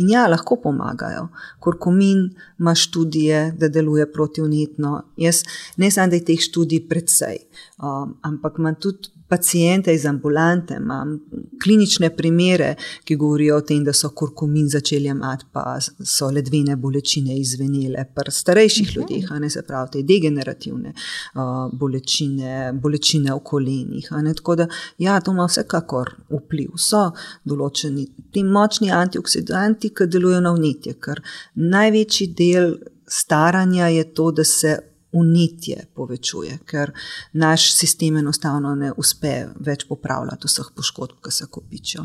In 0.01 0.09
ja, 0.09 0.25
lahko 0.31 0.57
pomagajo. 0.63 1.27
Kurkumin 1.61 2.31
ima 2.59 2.75
študije, 2.75 3.53
da 3.61 3.69
deluje 3.69 4.09
protivnetno. 4.13 5.03
Jaz 5.21 5.43
ne 5.77 5.91
samo, 5.91 6.15
da 6.15 6.17
je 6.17 6.25
teh 6.31 6.41
študij 6.41 6.87
predvsej, 6.89 7.43
um, 7.83 8.17
ampak 8.23 8.57
imam 8.59 8.79
tudi 8.81 9.13
pacijente 9.29 9.95
iz 9.95 10.07
ambulante, 10.07 10.77
imam 10.81 11.19
klinične 11.63 12.11
primere, 12.17 12.75
ki 13.05 13.17
govorijo 13.17 13.57
o 13.57 13.61
tem, 13.61 13.85
da 13.85 13.93
so 13.93 14.11
kurkumin 14.11 14.69
začeli 14.69 15.09
imati, 15.09 15.45
pa 15.53 15.79
so 15.81 16.31
ledvine 16.31 16.77
bolečine 16.77 17.37
izvenile 17.39 18.05
pri 18.15 18.33
starejših 18.33 18.89
okay. 18.89 18.97
ljudeh, 18.97 19.31
ne 19.41 19.51
se 19.51 19.63
pravi 19.63 19.91
te 19.93 20.03
degenerativne 20.03 20.93
uh, 20.95 21.69
bolečine, 21.73 22.73
bolečine 22.73 23.35
v 23.35 23.41
kolenih. 23.45 24.11
Tako 24.37 24.57
da, 24.57 24.69
ja, 24.99 25.21
to 25.21 25.33
ima 25.33 25.47
vsekakor 25.49 26.15
vpliv. 26.31 26.77
So 26.77 27.09
določeni 27.45 28.07
ti 28.33 28.45
močni 28.45 28.93
antioksidanti, 28.93 29.93
ki 29.95 30.09
delujejo 30.09 30.45
na 30.45 30.55
vnetje, 30.57 30.97
ker 31.03 31.23
največji 31.55 32.33
del 32.39 32.77
staranja 33.09 33.89
je 33.89 34.05
to, 34.15 34.31
da 34.33 34.45
se 34.45 34.79
unitje 35.13 35.87
povečuje, 35.95 36.59
ker 36.69 36.93
naš 37.33 37.71
sistem 37.77 38.17
enostavno 38.21 38.75
ne 38.75 38.93
uspe 38.97 39.49
več 39.65 39.87
popravljati 39.89 40.51
vseh 40.51 40.71
poškodb, 40.77 41.17
ki 41.25 41.33
se 41.33 41.49
kopičijo. 41.51 42.05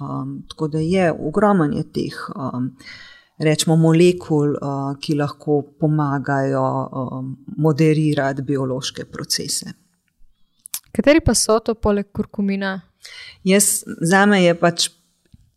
Um, 0.00 0.42
tako 0.48 0.68
da 0.68 0.82
je 0.84 1.12
ogromno 1.12 1.82
teh. 1.92 2.18
Um, 2.34 2.74
Rečemo 3.38 3.76
molekul, 3.78 4.56
uh, 4.58 4.96
ki 4.98 5.14
lahko 5.14 5.60
pomagajo 5.78 6.62
um, 6.90 7.28
moderirati 7.62 8.42
biološke 8.42 9.04
procese. 9.04 9.76
Kateri 10.90 11.20
pa 11.22 11.36
so 11.38 11.60
to, 11.62 11.76
poleg 11.78 12.08
kurkumina? 12.10 12.80
Jaz, 13.46 13.84
za 14.02 14.24
me 14.26 14.40
je 14.42 14.56
pač 14.58 14.88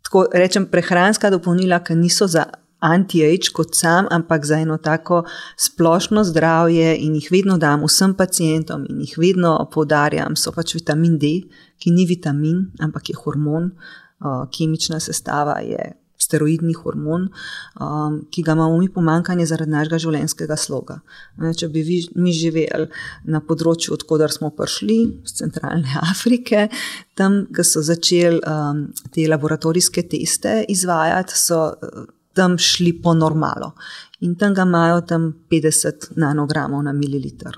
tako 0.05 0.27
rečem, 0.33 0.67
prehranska 0.69 1.31
dopolnila, 1.33 1.79
ki 1.81 1.95
niso 1.95 2.27
za 2.27 2.45
anti-age 2.81 3.53
kot 3.53 3.75
sam, 3.77 4.07
ampak 4.11 4.45
za 4.45 4.59
eno 4.59 4.77
tako 4.77 5.23
splošno 5.57 6.23
zdravje 6.23 6.97
in 6.97 7.15
jih 7.15 7.29
vedno 7.31 7.57
dam 7.57 7.85
vsem 7.85 8.13
pacijentom 8.17 8.85
in 8.89 9.01
jih 9.05 9.15
vedno 9.17 9.55
podarjam, 9.73 10.35
so 10.35 10.51
pač 10.51 10.75
vitamin 10.75 11.17
D, 11.21 11.33
ki 11.81 11.93
ni 11.93 12.05
vitamin, 12.09 12.67
ampak 12.81 13.09
je 13.09 13.17
hormon, 13.23 13.71
kemična 14.57 14.99
sestava 14.99 15.59
je. 15.65 15.91
Steroidni 16.21 16.75
hormon, 16.77 17.23
um, 17.81 18.19
ki 18.29 18.43
ga 18.45 18.53
imamo 18.53 18.75
mi 18.77 18.85
pomankanje 18.93 19.47
zaradi 19.49 19.73
našega 19.73 19.97
življenjskega 20.03 20.53
sloga. 20.53 20.99
Ne, 21.41 21.49
če 21.57 21.65
bi 21.73 21.81
vi, 21.81 21.97
mi 22.13 22.29
živeli 22.29 22.85
na 23.25 23.41
področju, 23.41 23.95
odkudar 23.97 24.29
smo 24.29 24.51
prišli, 24.53 24.99
iz 25.25 25.33
centralne 25.39 25.97
Afrike, 26.11 26.67
tam, 27.17 27.47
ko 27.49 27.65
so 27.65 27.81
začeli 27.81 28.37
um, 28.45 28.85
te 29.09 29.25
laboratorijske 29.33 30.05
teste 30.13 30.59
izvajati, 30.69 31.41
so 31.41 31.63
tam 32.33 32.57
šli 32.57 32.93
po 33.01 33.13
normalu. 33.13 33.71
In 34.21 34.35
tam 34.35 34.53
ga 34.53 34.61
imajo 34.67 35.01
tam 35.01 35.33
50 35.49 36.13
nanogramov 36.15 36.83
na 36.83 36.93
mililiter. 36.93 37.57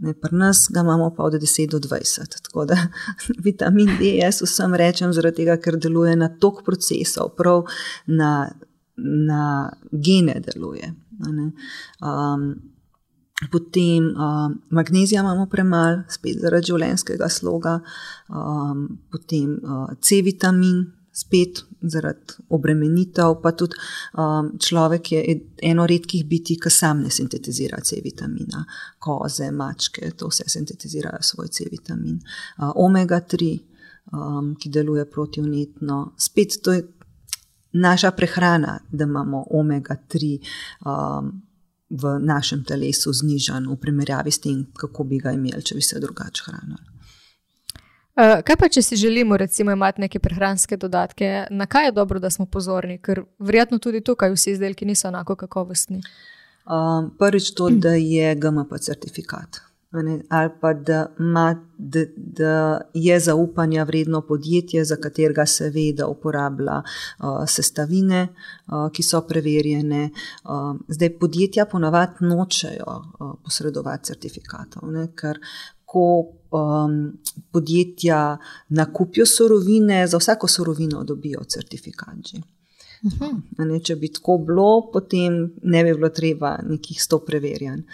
Ne, 0.00 0.14
pri 0.14 0.36
nas 0.36 0.66
ga 0.74 0.80
imamo 0.80 1.10
pa 1.16 1.24
od 1.24 1.34
10 1.34 1.70
do 1.70 1.78
20. 1.78 2.42
Tako 2.42 2.64
da 2.64 2.76
vitamin 3.46 3.96
D, 3.98 4.16
jaz 4.16 4.42
vsem 4.42 4.74
rečem, 4.74 5.12
zaradi 5.12 5.42
tega, 5.42 5.56
ker 5.56 5.78
deluje 5.78 6.16
na 6.16 6.28
tok 6.28 6.64
procesov, 6.66 7.34
prav 7.36 7.64
na, 8.06 8.50
na 8.96 9.70
gene 9.92 10.40
deluje. 10.44 10.92
Um, 12.00 12.54
potem 13.52 14.10
um, 14.10 14.58
magnezija 14.70 15.22
imamo 15.22 15.46
premalo, 15.46 16.02
spet 16.10 16.40
zaradi 16.42 16.72
življenjskega 16.72 17.28
sloga, 17.30 17.78
um, 18.28 18.86
potem 19.12 19.56
uh, 19.62 19.92
C-vitamin, 20.02 20.84
spet 21.18 21.64
zaradi 21.80 22.44
obremenitev, 22.48 23.38
pa 23.42 23.52
tudi 23.52 23.76
um, 24.14 24.52
človek 24.58 25.12
je 25.12 25.22
eno 25.62 25.86
redkih 25.86 26.24
biti, 26.26 26.58
ki 26.60 26.70
sam 26.70 27.02
ne 27.02 27.10
sintetizira 27.10 27.80
C-vitamina, 27.84 28.64
koze, 29.02 29.50
mačke, 29.50 30.12
to 30.16 30.30
vse 30.30 30.46
sintetizirajo 30.46 31.22
svoj 31.22 31.50
C-vitamin. 31.58 32.20
Uh, 32.58 32.70
omega 32.84 33.20
3, 33.20 33.50
um, 34.12 34.54
ki 34.60 34.70
deluje 34.70 35.08
protivnetno, 35.10 35.98
spet 36.18 36.60
to 36.62 36.76
je 36.76 36.86
naša 37.72 38.10
prehrana, 38.16 38.78
da 38.90 39.04
imamo 39.04 39.44
omega 39.50 39.96
3. 40.08 40.38
Um, 40.86 41.36
V 41.90 42.18
našem 42.20 42.66
telesu 42.68 43.14
znižen, 43.16 43.64
v 43.64 43.76
primerjavi 43.80 44.28
s 44.28 44.42
tem, 44.44 44.58
kako 44.76 45.06
bi 45.08 45.22
ga 45.24 45.30
imeli, 45.32 45.62
če 45.64 45.72
bi 45.72 45.80
se 45.80 45.96
drugače 45.96 46.42
hranili. 46.44 46.97
Eh, 48.18 48.40
kaj 48.42 48.56
pa, 48.58 48.66
če 48.66 48.82
si 48.82 48.96
želimo, 48.98 49.36
recimo, 49.38 49.70
imeti 49.72 50.00
neke 50.02 50.18
prehranske 50.18 50.76
dodatke, 50.76 51.46
na 51.50 51.66
kaj 51.70 51.84
je 51.86 51.92
dobro, 51.94 52.18
da 52.18 52.30
smo 52.34 52.46
pozorni, 52.46 52.96
ker 52.98 53.22
verjetno 53.38 53.78
tudi 53.78 54.00
tukaj 54.02 54.32
vsi 54.34 54.56
izdelki 54.56 54.88
niso 54.88 55.06
enako 55.08 55.36
kakovostni? 55.38 56.00
Um, 56.66 57.12
prvič 57.18 57.52
to, 57.54 57.68
da 57.70 57.94
je 57.94 58.34
GMP 58.34 58.74
certifikat. 58.82 59.60
Ne, 59.92 60.18
ali 60.28 60.50
pa 60.60 60.72
da, 60.74 61.06
ma, 61.18 61.44
da, 61.78 62.02
da 62.16 62.80
je 62.94 63.20
zaupanja 63.20 63.86
vredno 63.88 64.20
podjetje, 64.26 64.84
za 64.84 64.98
katerega 65.00 65.46
se 65.46 65.70
ve, 65.70 65.86
da 65.96 66.10
uporablja 66.10 66.82
uh, 66.82 67.38
sestavine, 67.46 68.26
uh, 68.66 68.90
ki 68.92 69.02
so 69.06 69.22
preverjene. 69.30 70.10
Uh, 70.42 70.74
zdaj, 70.88 71.14
podjetja 71.22 71.70
ponavadi 71.70 72.26
nočejo 72.26 72.98
uh, 72.98 73.32
posredovati 73.44 74.10
certifikatov, 74.10 74.90
ne, 74.92 75.06
ker 75.14 75.38
ko 75.88 76.04
um, 76.50 77.18
podjetja 77.52 78.38
nakupijo 78.68 79.26
surovine, 79.26 80.06
za 80.06 80.18
vsako 80.18 80.48
surovino 80.48 81.04
dobijo 81.04 81.44
certifikat. 81.44 82.16
Že. 82.32 82.42
Ne, 83.58 83.78
če 83.84 83.94
bi 83.98 84.08
tako 84.10 84.38
bilo, 84.42 84.66
potem 84.92 85.36
ne 85.62 85.82
bi 85.86 85.92
bilo 85.94 86.10
treba 86.14 86.56
nekih 86.66 86.98
sto 87.02 87.20
preverjanj. 87.22 87.84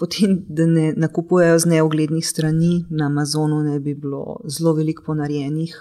Potem, 0.00 0.36
da 0.48 0.66
ne 0.66 0.88
nakupujejo 0.96 1.58
z 1.62 1.70
neuglednih 1.74 2.26
strani 2.26 2.72
na 2.90 3.06
Amazonu, 3.06 3.60
ne 3.66 3.78
bi 3.80 3.94
bilo 3.94 4.40
zelo 4.50 4.74
veliko 4.78 5.06
ponarejenih 5.06 5.76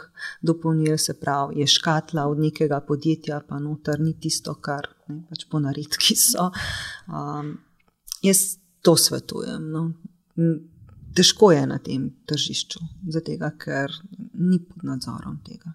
dopolnil, 0.45 0.97
se 1.01 1.15
pravi, 1.19 1.63
je 1.63 1.67
škatla 1.67 2.27
od 2.29 2.43
nekega 2.45 2.81
podjetja, 2.85 3.41
pa 3.47 3.59
noter 3.59 4.01
ni 4.01 4.13
tisto, 4.19 4.53
kar 4.61 4.89
ne, 5.07 5.23
pač 5.29 5.47
ponaredki 5.49 6.17
so. 6.19 6.51
Um, 7.09 7.55
jaz 8.25 8.59
to 8.85 8.95
svetujem. 8.97 9.71
No. 9.73 9.89
Težko 11.15 11.51
je 11.51 11.65
na 11.67 11.79
tem 11.83 12.09
tržišču, 12.29 12.79
zato 13.09 13.51
ker 13.57 13.93
ni 14.33 14.59
pod 14.59 14.85
nadzorom 14.87 15.39
tega. 15.45 15.73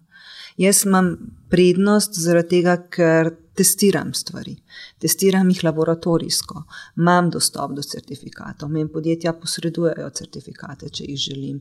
Jaz 0.56 0.84
imam 0.86 1.16
prednost 1.50 2.18
zaradi 2.20 2.58
tega, 2.58 2.76
ker 2.90 3.32
testiram 3.54 4.10
stvari, 4.14 4.56
testiram 4.98 5.50
jih 5.50 5.60
laboratorijsko, 5.64 6.62
imam 6.98 7.28
dostop 7.30 7.74
do 7.76 7.82
certifikatov, 7.86 8.70
meni 8.70 8.90
podjetja 8.90 9.32
posredujejo 9.38 10.08
certifikate, 10.18 10.90
če 10.90 11.06
jih 11.06 11.20
želim. 11.26 11.60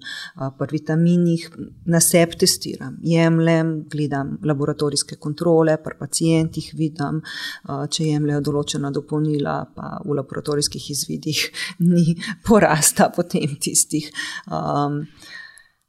Pri 0.57 0.69
vitaminih 0.71 1.45
na 1.93 2.01
sebi 2.01 2.39
testiram, 2.45 2.97
jemljem, 3.05 3.75
gledam 3.91 4.37
laboratorijske 4.45 5.19
kontrole, 5.21 5.77
pri 5.83 5.99
pacijentih 5.99 6.71
vidim, 6.79 7.21
če 7.65 8.09
jemljajo 8.09 8.45
določena 8.49 8.93
dopolnila, 8.93 9.59
pa 9.75 9.93
v 10.05 10.17
laboratorijskih 10.21 10.89
izvidih 10.95 11.45
ni 11.93 12.17
porasta 12.47 13.11
potem 13.13 13.57
tistih. 13.61 14.09
Um, 14.49 15.03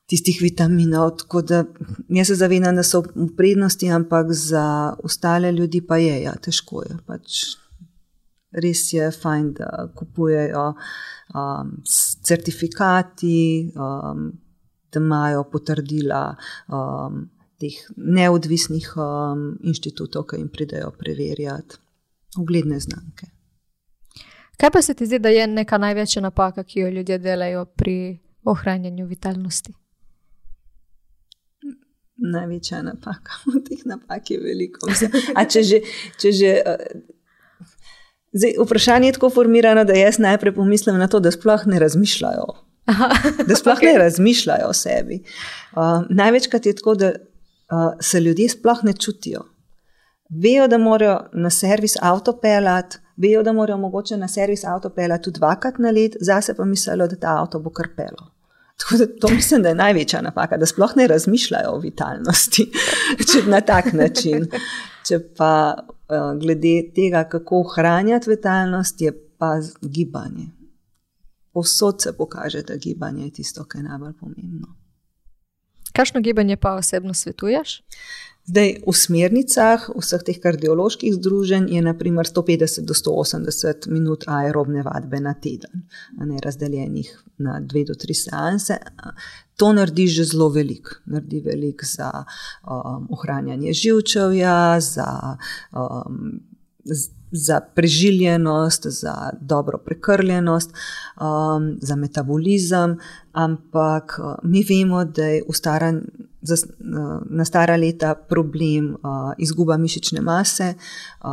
tistih 0.07 0.39
vitaminov. 0.43 1.17
Tako 1.19 1.43
da 1.43 1.65
jaz 2.09 2.27
se 2.27 2.35
zavedam, 2.35 2.77
da 2.77 2.83
so 2.83 3.03
v 3.15 3.29
prednosti, 3.37 3.91
ampak 3.91 4.33
za 4.33 4.95
ostale 5.03 5.53
ljudi 5.53 5.83
pa 5.87 5.97
je, 5.97 6.23
ja, 6.23 6.35
težko 6.37 6.83
je. 6.83 6.97
Pač 7.07 7.43
res 8.55 8.87
je 8.93 9.11
fajn, 9.11 9.53
da 9.59 9.89
kupujejo 9.97 10.67
um, 10.75 11.77
certifikati, 12.23 13.73
um, 13.75 14.33
da 14.93 15.01
imajo 15.01 15.47
potrdila. 15.53 16.27
Um, 16.69 17.31
Teh 17.55 17.77
neodvisnih 17.97 18.89
um, 18.99 19.43
inštitutov, 19.63 20.25
ki 20.27 20.41
jim 20.41 20.49
pridejo 20.51 20.89
preverjati, 20.99 21.77
ugledne 22.43 22.81
znamke. 22.83 23.29
Kaj 24.59 24.73
pa 24.75 24.83
se 24.83 24.97
ti 24.99 25.07
zdi, 25.07 25.21
da 25.23 25.31
je 25.31 25.47
neka 25.47 25.79
največja 25.79 26.23
napaka, 26.23 26.65
ki 26.67 26.81
jo 26.81 26.89
ljudje 26.91 27.19
delajo 27.23 27.63
pri 27.65 28.19
ohranjanju 28.45 29.07
vitalnosti? 29.07 29.71
Največja 32.25 32.83
napaka. 32.83 33.41
Teh 33.69 33.85
napak 33.89 34.31
je 34.31 34.41
veliko. 34.41 34.89
Če 35.51 35.63
že. 35.63 35.83
Če 36.21 36.33
že 36.33 36.55
uh, 36.61 37.13
zdaj, 38.35 38.57
vprašanje 38.65 39.09
je 39.09 39.13
tako 39.13 39.31
formirano, 39.31 39.85
da 39.85 39.95
jaz 39.95 40.19
najprej 40.19 40.55
pomislim 40.55 40.99
na 40.99 41.09
to, 41.09 41.21
da 41.21 41.31
sploh 41.31 41.67
ne 41.67 41.79
razmišljajo. 41.79 42.47
Aha, 42.91 43.09
da 43.49 43.57
sploh 43.57 43.79
okay. 43.79 43.93
ne 43.93 43.99
razmišljajo 43.99 44.69
o 44.69 44.77
sebi. 44.77 45.23
Uh, 45.77 46.05
največkrat 46.11 46.67
je 46.67 46.77
tako, 46.77 46.95
da 46.95 47.13
uh, 47.15 47.93
se 48.01 48.21
ljudje 48.21 48.49
sploh 48.49 48.85
ne 48.85 48.93
čutijo. 48.93 49.45
Vejo, 50.43 50.69
da 50.69 50.79
morajo 50.79 51.19
na 51.33 51.51
servis 51.51 51.97
avto 52.03 52.33
pelati, 52.41 52.99
vejo, 53.17 53.43
da 53.43 53.53
morajo 53.53 53.79
mogoče 53.79 54.17
na 54.17 54.29
servis 54.29 54.65
avto 54.65 54.91
pelati 54.91 55.25
tudi 55.25 55.39
dvakrat 55.39 55.79
na 55.79 55.91
let, 55.91 56.17
zase 56.21 56.55
pa 56.55 56.65
mislijo, 56.65 57.07
da 57.07 57.17
ta 57.17 57.37
avto 57.41 57.61
bo 57.61 57.71
kar 57.71 57.89
pelo. 57.97 58.34
Tako 58.77 58.97
da 58.97 59.07
to 59.21 59.29
mislim, 59.29 59.63
da 59.63 59.69
je 59.69 59.75
največja 59.75 60.23
napaka, 60.23 60.57
da 60.57 60.67
sploh 60.67 60.93
ne 60.97 61.07
razmišljajo 61.07 61.71
o 61.71 61.79
vitalnosti 61.79 62.71
na 63.55 63.61
tak 63.61 63.93
način. 63.93 64.49
Če 65.09 65.19
pa 65.37 65.75
uh, 65.79 66.41
glede 66.41 66.91
tega, 66.95 67.25
kako 67.29 67.61
ohranjati 67.61 68.31
vitalnost, 68.31 69.01
je 69.01 69.13
pa 69.39 69.59
gibanje. 69.83 70.47
Povsod 71.53 72.03
se 72.03 72.17
pokaže, 72.17 72.63
da 72.63 72.77
gibanje 72.77 73.25
je 73.25 73.33
tisto, 73.33 73.65
kar 73.65 73.81
je 73.81 73.89
najbolj 73.89 74.13
pomembno. 74.21 74.77
Kakšno 75.93 76.21
gibanje 76.21 76.57
pa 76.57 76.75
osebno 76.75 77.15
svetuješ? 77.15 77.83
Zdaj, 78.45 78.85
v 78.85 78.93
smernicah 78.93 79.87
vseh 79.97 80.21
teh 80.21 80.37
kardioloških 80.37 81.15
združenj 81.17 81.71
je 81.73 81.81
naprimer 81.81 82.29
150 82.29 82.85
do 82.85 82.93
180 82.93 83.89
minut 83.89 84.27
aerobne 84.29 84.83
vadbe 84.85 85.17
na 85.21 85.33
teden, 85.33 85.87
ne 86.21 86.37
razdeljenih 86.45 87.09
na 87.41 87.57
dve 87.65 87.87
do 87.89 87.97
tri 87.97 88.13
seanse. 88.13 88.77
To 89.57 89.73
naredi 89.73 90.07
že 90.13 90.27
zelo 90.29 90.51
velik, 90.53 90.93
naredi 91.07 91.41
velik 91.41 91.87
za 91.89 92.11
um, 92.21 93.09
ohranjanje 93.17 93.73
živčevja, 93.73 94.81
za, 94.81 95.09
um, 95.73 96.45
za 97.33 97.61
preživljenost, 97.61 98.87
za 99.01 99.33
dobro 99.41 99.79
prekrljenost, 99.79 100.77
um, 101.17 101.79
za 101.81 101.97
metabolizem, 101.97 102.99
ampak 103.33 104.21
uh, 104.21 104.37
mi 104.43 104.67
vemo, 104.69 105.05
da 105.05 105.33
je 105.33 105.43
v 105.49 105.57
staranju 105.57 106.29
za, 106.45 106.57
na 107.31 107.45
stara 107.45 107.77
leta 107.77 108.15
problem 108.15 108.91
uh, 108.95 109.33
izguba 109.39 109.77
mišične 109.77 110.21
mase. 110.21 110.75
Uh, 110.75 111.29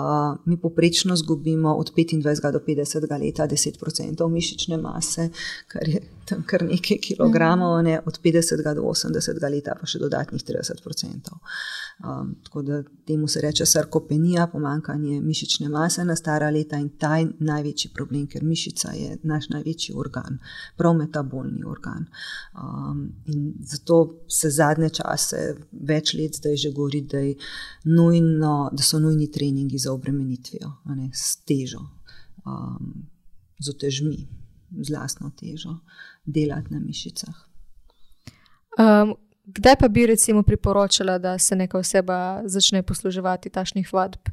mi 0.45 0.57
poprečno 0.57 1.13
izgubimo 1.13 1.75
od 1.75 1.91
25 1.97 2.51
do 2.51 2.59
50 2.67 3.11
let 3.11 3.39
10% 3.39 4.29
mišične 4.29 4.77
mase, 4.77 5.29
kar 5.67 5.89
je 5.89 6.01
tam 6.31 6.43
kar 6.47 6.63
nekaj 6.63 6.97
kilogramov, 7.03 7.75
ne, 7.83 7.97
od 8.05 8.19
50 8.23 8.63
do 8.75 8.87
80 8.87 9.41
let 9.51 9.69
pa 9.79 9.87
še 9.87 9.99
dodatnih 9.99 10.43
30%. 10.47 11.35
Um, 12.01 12.35
tako 12.45 12.63
da 12.65 12.79
temu 13.07 13.27
se 13.27 13.41
reče 13.43 13.65
sarkopenija, 13.65 14.47
pomankanje 14.51 15.19
mišične 15.21 15.69
mase 15.69 16.05
na 16.07 16.15
stara 16.15 16.49
leta 16.49 16.79
in 16.81 16.89
ta 16.97 17.17
je 17.19 17.27
največji 17.39 17.91
problem, 17.93 18.25
ker 18.31 18.45
mišica 18.47 18.93
je 18.95 19.17
naš 19.27 19.49
največji 19.51 19.95
organ, 19.99 20.39
prav 20.79 20.95
metabolni 20.97 21.63
organ. 21.67 22.07
Um, 22.55 23.03
in 23.27 23.53
zato 23.73 23.99
se 24.29 24.49
zadnje 24.49 24.89
čase, 25.01 25.43
več 25.71 26.15
let 26.17 26.39
zdaj 26.39 26.57
že 26.63 26.73
govori, 26.75 27.03
da, 27.11 27.21
nujno, 27.91 28.55
da 28.73 28.83
so 28.83 28.99
nujni 28.99 29.27
treningi 29.31 29.77
za 29.77 29.93
obremenitvijo, 29.93 30.71
ne, 30.95 31.09
s 31.13 31.43
težo, 31.45 31.83
um, 32.45 33.09
z 33.59 33.75
otežmi, 33.75 34.27
z 34.79 34.89
lastno 34.89 35.31
težo, 35.37 35.77
delati 36.25 36.73
na 36.73 36.79
mišicah. 36.79 37.35
Um, 38.79 39.15
Kdaj 39.45 39.75
pa 39.75 39.87
bi 39.87 40.05
recimo 40.05 40.43
priporočila, 40.43 41.17
da 41.17 41.39
se 41.39 41.55
neka 41.55 41.77
oseba 41.77 42.41
začne 42.45 42.83
posluževati 42.83 43.49
tašnih 43.49 43.93
vadb? 43.93 44.29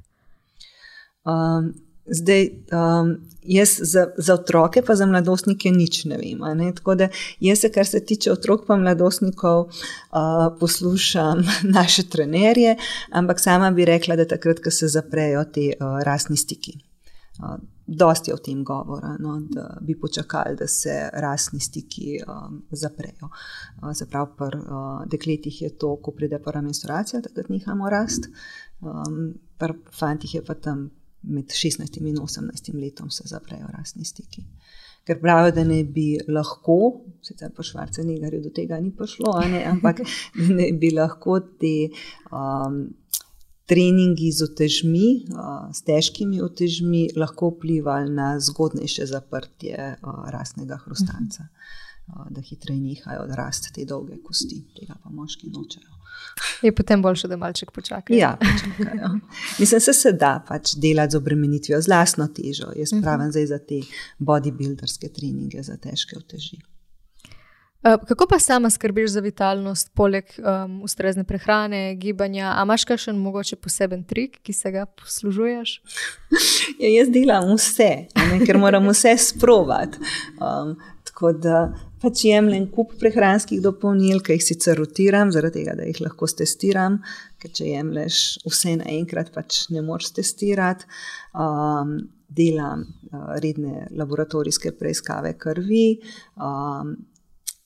Um, 1.24 1.72
zdaj, 2.06 2.48
um, 2.72 3.16
jaz 3.42 3.68
za, 3.82 4.06
za 4.18 4.34
otroke, 4.34 4.82
pa 4.82 4.94
za 4.94 5.06
mladostnike, 5.06 5.70
nič 5.70 6.04
ne 6.04 6.18
vem. 6.18 6.44
Ne? 6.58 6.72
Tako 6.74 6.94
da 6.94 7.08
jaz, 7.40 7.64
kar 7.74 7.86
se 7.86 8.04
tiče 8.04 8.32
otrok 8.32 8.68
in 8.68 8.84
mladostnikov, 8.84 9.60
uh, 9.64 10.58
poslušam 10.60 11.42
naše 11.78 12.02
trenerje, 12.08 12.76
ampak 13.10 13.40
sama 13.40 13.70
bi 13.70 13.84
rekla, 13.84 14.16
da 14.16 14.28
takrat, 14.28 14.60
ko 14.64 14.70
se 14.70 14.88
zaprejo 14.88 15.44
ti 15.44 15.72
uh, 15.72 16.02
rasni 16.04 16.36
stiki. 16.36 16.78
Uh, 17.38 17.56
dosti 17.86 18.30
je 18.30 18.34
o 18.34 18.38
tem 18.42 18.64
govora, 18.64 19.16
no, 19.20 19.38
da 19.50 19.78
bi 19.80 19.94
počakali, 20.00 20.56
da 20.56 20.66
se 20.66 21.10
rasni 21.12 21.60
stiki 21.60 22.18
um, 22.26 22.62
zaprejo. 22.70 23.30
Uh, 23.82 23.94
se 23.94 24.06
pravi, 24.06 24.32
pri 24.36 24.58
uh, 24.58 25.06
dekletih 25.06 25.62
je 25.62 25.70
to, 25.78 25.96
ko 26.02 26.12
pride 26.12 26.38
prva 26.44 26.60
menstruacija, 26.62 27.22
takrat 27.22 27.48
nehamo 27.48 27.90
rast, 27.90 28.28
um, 28.80 29.32
pri 29.58 29.78
fantih 29.98 30.34
je 30.34 30.44
pa 30.44 30.54
tam 30.54 30.90
med 31.22 31.44
16 31.54 31.98
in 32.00 32.16
18 32.16 32.74
letom 32.74 33.10
se 33.10 33.22
zaprejo 33.26 33.66
rasni 33.78 34.04
stiki. 34.04 34.44
Ker 35.04 35.20
pravijo, 35.20 35.54
da 35.54 35.64
ne 35.64 35.84
bi 35.84 36.18
lahko, 36.28 37.04
sicer 37.22 37.54
po 37.56 37.62
švarce 37.62 38.04
negarju 38.04 38.42
do 38.44 38.50
tega 38.54 38.80
ni 38.80 38.90
prišlo, 38.96 39.32
ne, 39.48 39.64
ampak 39.64 40.02
ne 40.58 40.72
bi 40.72 40.90
lahko 40.90 41.40
te. 41.40 41.76
Um, 42.30 42.88
treningi 43.68 44.32
z 44.32 44.48
otežmi, 44.48 45.08
s 45.72 45.84
težkimi 45.84 46.40
otežmi, 46.42 47.08
lahko 47.16 47.52
vplivali 47.52 48.10
na 48.10 48.30
zgodnejše 48.40 49.06
zaprtje 49.06 49.94
rasnega 50.32 50.80
hrustanca. 50.84 51.48
da 52.30 52.40
hitreje 52.40 52.80
nehajo 52.80 53.26
rasti 53.36 53.68
te 53.74 53.84
dolge 53.84 54.16
kosti, 54.24 54.62
tega 54.76 54.94
pa 55.02 55.10
moški 55.12 55.50
nočejo. 55.52 55.98
Je 56.62 56.72
potem 56.74 57.02
boljše, 57.02 57.28
da 57.28 57.36
malček 57.36 57.70
počakajo. 57.70 58.18
Ja, 58.18 58.38
počakajo. 58.40 59.10
Mislim, 59.58 59.80
se, 59.80 59.92
se 59.92 60.12
da 60.12 60.44
pač 60.48 60.72
delati 60.76 61.12
z 61.12 61.16
obremenitvijo, 61.20 61.82
z 61.82 61.88
lastno 61.88 62.28
težo. 62.28 62.72
Jaz 62.76 62.92
mhm. 62.92 63.02
pravim 63.02 63.20
uh 63.20 63.26
-huh. 63.26 63.30
zdaj 63.30 63.46
za 63.46 63.58
te 63.58 63.80
bodybuilderske 64.18 65.12
treninge, 65.12 65.62
za 65.62 65.76
težke 65.76 66.16
oteži. 66.18 66.58
Eh, 67.88 67.96
kako 68.08 68.26
pa 68.26 68.38
sama 68.38 68.70
skrbiš 68.70 69.10
za 69.10 69.20
vitalnost, 69.20 69.90
poleg 69.94 70.24
um, 70.38 70.82
ustrezne 70.82 71.24
prehrane, 71.24 71.94
gibanja? 71.94 72.52
A 72.56 72.62
imaš 72.62 72.84
kakšen 72.84 73.16
mogoče 73.16 73.56
poseben 73.56 74.02
trik, 74.04 74.38
ki 74.42 74.52
se 74.52 74.72
ga 74.74 74.84
poslužuješ? 74.86 75.72
ja, 76.82 76.90
jaz 76.98 77.08
delam 77.14 77.54
vse, 77.54 77.88
ne, 78.18 78.40
ker 78.44 78.58
moram 78.60 78.90
vse 78.92 79.14
sprovat. 79.30 79.96
Um, 80.36 80.76
tako 81.08 81.32
da 81.32 81.62
pač 82.02 82.26
jemljem 82.28 82.68
kup 82.74 82.92
prehranskih 83.00 83.62
dopolnil, 83.64 84.20
ki 84.20 84.36
jih 84.36 84.44
sicer 84.50 84.76
rotiram, 84.76 85.32
zaradi 85.32 85.62
tega, 85.62 85.78
da 85.78 85.88
jih 85.88 86.04
lahko 86.04 86.28
testiram. 86.28 87.00
Ker 87.40 87.56
če 87.56 87.72
jemliš 87.72 88.22
vse 88.44 88.76
naenkrat, 88.82 89.32
pač 89.32 89.64
ne 89.72 89.86
moreš 89.86 90.12
testirati. 90.20 90.90
Um, 91.32 92.00
delam 92.28 92.84
uh, 92.84 93.38
redne 93.40 93.86
laboratorijske 93.96 94.76
preiskave 94.76 95.38
krvi. 95.40 95.86
Um, 96.36 96.98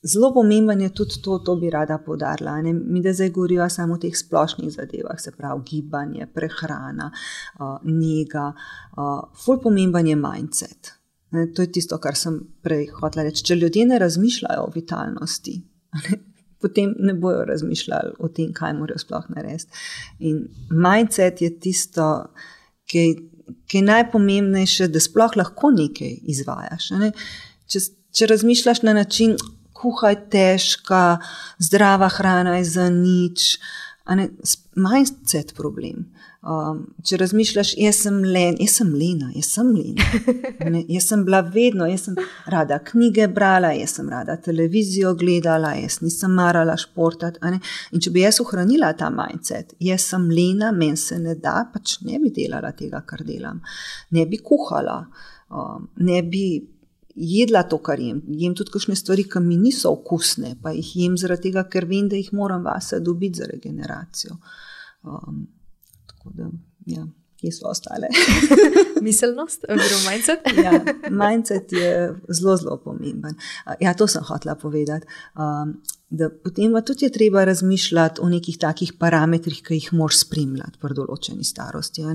Zelo 0.03 0.33
pomemben 0.33 0.81
je 0.81 0.89
tudi 0.89 1.21
to, 1.23 1.37
to 1.39 1.55
bi 1.55 1.69
rada 1.69 1.97
podarila. 1.97 2.57
Ne? 2.61 2.73
Mi 2.73 3.01
da 3.01 3.13
zdaj 3.13 3.29
govorimo 3.29 3.69
samo 3.69 3.93
o 3.93 3.97
teh 3.97 4.17
splošnih 4.17 4.71
zadevah, 4.71 5.19
se 5.19 5.31
pravi 5.31 5.61
gibanje, 5.69 6.27
prehrana, 6.33 7.11
uh, 7.59 7.77
njega. 7.83 8.51
Uh, 8.97 9.23
Ful 9.45 9.61
pomemben 9.63 10.07
je 10.07 10.15
mindset. 10.15 10.91
Ne? 11.31 11.47
To 11.53 11.61
je 11.61 11.71
tisto, 11.71 11.97
kar 11.97 12.19
sem 12.19 12.41
prej 12.61 12.89
hotela 12.99 13.23
reči. 13.23 13.45
Če 13.47 13.55
ljudje 13.55 13.85
ne 13.85 13.99
razmišljajo 13.99 14.67
o 14.67 14.71
vitalnosti, 14.75 15.55
ne? 15.93 16.19
potem 16.63 16.93
ne 16.99 17.13
bojo 17.13 17.43
razmišljali 17.45 18.13
o 18.19 18.29
tem, 18.31 18.53
kaj 18.55 18.73
morajo 18.77 19.01
sploh 19.01 19.25
narediti. 19.35 19.81
In 20.19 20.45
mindset 20.71 21.41
je 21.43 21.49
tisto, 21.59 22.05
ki, 22.87 23.01
ki 23.67 23.81
je 23.81 23.87
najpomembnejše, 23.89 24.87
da 24.87 25.01
sploh 25.03 25.35
lahko 25.35 25.73
nekaj 25.75 26.13
izvajaš. 26.31 26.93
Ne? 27.01 27.11
Če, 27.67 27.83
če 28.15 28.31
razmišljaš 28.31 28.83
na 28.87 28.95
način, 28.95 29.35
kuhaj 29.83 30.17
težka, 30.33 31.03
zdrava 31.59 32.09
hrana 32.15 32.57
je 32.61 32.69
za 32.71 32.89
nič. 32.89 33.57
Mindset 34.75 35.53
problem. 35.55 36.07
Um, 36.43 36.81
če 37.07 37.15
razmišljaš, 37.21 37.69
jaz 37.79 38.01
sem 38.03 38.17
len, 38.27 38.57
jaz 38.59 38.73
sem 38.81 38.89
lena, 38.99 39.29
jaz 39.31 39.53
sem 39.55 39.69
lena. 39.71 40.07
Ne, 40.73 40.81
jaz 40.91 41.05
sem 41.07 41.21
bila 41.23 41.39
vedno, 41.47 41.85
jaz 41.87 42.09
sem 42.09 42.17
rada 42.51 42.81
knjige 42.83 43.29
brala, 43.31 43.69
jaz 43.77 43.93
sem 43.95 44.09
rada 44.11 44.35
televizijo 44.43 45.13
gledala, 45.19 45.71
jaz 45.79 46.01
nisem 46.03 46.35
marala 46.35 46.75
športati. 46.79 47.39
In 47.95 48.03
če 48.03 48.11
bi 48.11 48.25
jaz 48.25 48.41
ohranila 48.43 48.91
ta 48.99 49.07
mindset, 49.13 49.71
jaz 49.87 50.09
sem 50.11 50.27
lena, 50.35 50.73
meni 50.75 50.99
se 50.99 51.21
ne 51.21 51.37
da, 51.39 51.61
pač 51.71 52.01
ne 52.03 52.19
bi 52.19 52.33
delala 52.35 52.73
tega, 52.75 53.05
kar 53.07 53.23
delam. 53.23 53.63
Ne 54.11 54.27
bi 54.27 54.41
kuhala, 54.43 54.99
um, 55.47 55.87
ne 56.03 56.19
bi 56.27 56.45
jedla 57.15 57.63
to, 57.69 57.77
kar 57.83 57.99
jem. 57.99 58.21
Jem 58.27 58.55
tudi 58.57 58.73
kakšne 58.73 58.95
stvari, 58.97 59.25
ki 59.29 59.41
mi 59.43 59.57
niso 59.61 59.91
okusne, 59.93 60.55
pa 60.61 60.73
jih 60.75 60.93
jem 61.03 61.17
zaradi 61.17 61.49
tega, 61.49 61.65
ker 61.69 61.87
vem, 61.89 62.07
da 62.09 62.19
jih 62.19 62.31
moram 62.33 62.63
vase 62.65 62.99
dobiti 62.99 63.41
za 63.41 63.49
regeneracijo. 63.49 64.37
Um, 65.03 65.43
tako 66.09 66.33
da, 66.37 66.49
ja. 66.93 67.05
Kje 67.43 67.51
so 67.51 67.67
ostale? 67.67 68.07
Miselnost, 69.03 69.65
oziroma 69.67 70.11
mindset. 70.13 70.45
ja, 70.65 70.77
mindset 71.11 71.73
je 71.75 71.89
zelo, 72.29 72.55
zelo 72.57 72.77
pomemben. 72.79 73.35
Ja, 73.83 73.91
to 73.99 74.07
sem 74.07 74.23
hotela 74.23 74.55
povedati. 74.55 75.07
Um, 75.35 75.73
da 76.13 76.29
potem 76.29 76.73
pa 76.73 76.81
tudi 76.85 77.05
je 77.05 77.11
treba 77.11 77.43
razmišljati 77.43 78.21
o 78.21 78.29
nekih 78.29 78.57
takih 78.61 78.93
parametrih, 78.99 79.63
ki 79.65 79.79
jih 79.79 79.87
moraš 79.97 80.19
spremljati 80.27 80.77
pri 80.81 80.93
določeni 80.93 81.45
starosti. 81.47 82.05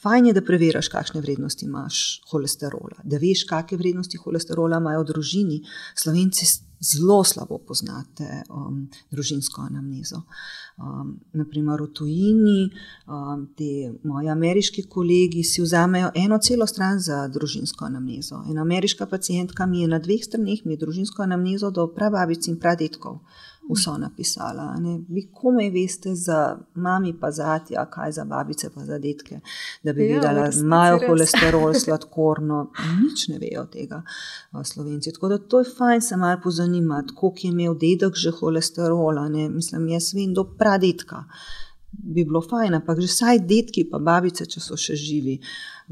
Fajn 0.00 0.30
je, 0.30 0.32
da 0.38 0.44
preveriš, 0.46 0.88
kakšne 0.88 1.20
vrednosti 1.20 1.68
imaš 1.68 2.22
holesterola, 2.32 3.04
da 3.04 3.20
veš, 3.20 3.44
kakšne 3.50 3.76
vrednosti 3.82 4.20
holesterola 4.24 4.80
imajo 4.80 5.04
v 5.04 5.08
družini. 5.12 5.58
Slovenci 5.92 6.48
zelo 6.82 7.24
slabo 7.24 7.58
poznate 7.58 8.42
um, 8.50 8.88
družinsko 9.10 9.62
anamnezo. 9.62 10.22
Um, 10.78 11.20
naprimer, 11.32 11.82
v 11.82 11.92
tujini, 11.94 12.70
um, 13.06 13.46
ti 13.56 13.90
moji 14.04 14.28
ameriški 14.28 14.86
kolegi 14.90 15.44
si 15.44 15.62
vzamejo 15.62 16.10
eno 16.14 16.38
celo 16.38 16.66
stran 16.66 16.98
za 17.00 17.28
družinsko 17.28 17.84
anamnezo. 17.84 18.42
Ena 18.50 18.62
ameriška 18.62 19.06
pacijentka 19.06 19.66
mi 19.66 19.80
je 19.80 19.88
na 19.88 19.98
dveh 19.98 20.24
straneh, 20.24 20.64
mi 20.64 20.74
je 20.74 20.82
družinsko 20.84 21.22
anamnezo 21.22 21.70
do 21.70 21.86
prababic 21.94 22.48
in 22.48 22.58
pradetkov 22.58 23.20
vso 23.70 23.98
napisala. 23.98 24.74
Ne. 24.80 25.00
Vi 25.08 25.28
komaj 25.32 25.70
veste 25.70 26.14
za 26.14 26.58
mami, 26.74 27.14
pa 27.20 27.30
za 27.30 27.52
atija, 27.52 27.84
kaj 27.90 28.12
za 28.12 28.24
babice, 28.24 28.70
pa 28.74 28.84
za 28.84 28.98
detke, 28.98 29.40
da 29.82 29.92
bi 29.92 30.06
ja, 30.06 30.14
videla, 30.14 30.48
da 30.48 30.60
imajo 30.60 30.98
holesterol, 31.06 31.74
sladkorno. 31.84 32.70
Nič 33.02 33.28
ne 33.28 33.38
vejo 33.38 33.64
tega 33.72 34.02
slovenci. 34.64 35.12
Tako 35.12 35.28
da 35.28 35.38
to 35.38 35.58
je 35.58 35.70
fajn 35.78 36.00
se 36.00 36.16
malo 36.16 36.40
pozanimati, 36.42 37.14
koliko 37.14 37.38
je 37.42 37.48
imel 37.48 37.74
dedek 37.74 38.14
že 38.14 38.30
holesterola. 38.30 39.28
Ne. 39.28 39.48
Mislim, 39.48 39.88
jaz 39.88 40.14
vem 40.14 40.34
do 40.34 40.44
pradetka. 40.58 41.24
Bi 41.92 42.24
bilo 42.24 42.40
fajn, 42.40 42.74
ampak 42.74 43.00
že 43.00 43.06
vsaj 43.06 43.38
detki, 43.46 43.84
pa 43.90 43.98
babice, 43.98 44.46
če 44.46 44.60
so 44.60 44.76
še 44.80 44.96
živi 44.96 45.38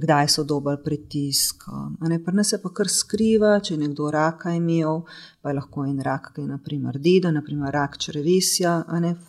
kdaj 0.01 0.29
so 0.29 0.45
dobili 0.45 0.79
pritisk. 0.85 1.65
Pri 2.01 2.35
nas 2.37 2.49
se 2.51 2.59
pa 2.63 2.71
kar 2.75 2.89
skriva, 2.89 3.59
če 3.61 3.75
je 3.75 3.81
nekdo 3.83 4.11
raka 4.11 4.55
imel, 4.57 5.03
pa 5.41 5.51
je 5.51 5.57
lahko 5.57 5.85
en 5.89 6.01
rak, 6.05 6.31
ki 6.35 6.45
je 6.45 6.49
naprimer 6.49 6.99
deda, 7.01 7.31
naprimer 7.33 7.73
rak 7.75 7.99
črvesja. 8.01 8.75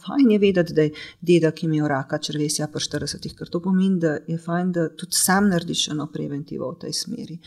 Fajn 0.05 0.31
je 0.31 0.39
vedeti, 0.39 0.75
da 0.77 0.87
je 0.87 0.93
deda, 1.21 1.51
ki 1.51 1.65
je 1.65 1.69
imel 1.69 1.89
raka 1.91 2.19
črvesja 2.23 2.67
pri 2.71 2.83
40, 2.87 3.29
ker 3.37 3.51
to 3.51 3.61
pomeni, 3.63 3.99
da 3.99 4.17
je 4.27 4.39
fajn, 4.39 4.71
da 4.75 4.87
tudi 4.95 5.19
sam 5.19 5.51
narediš 5.51 5.89
eno 5.95 6.07
preventivo 6.11 6.71
v 6.71 6.81
tej 6.85 6.97
smeri. 7.03 7.37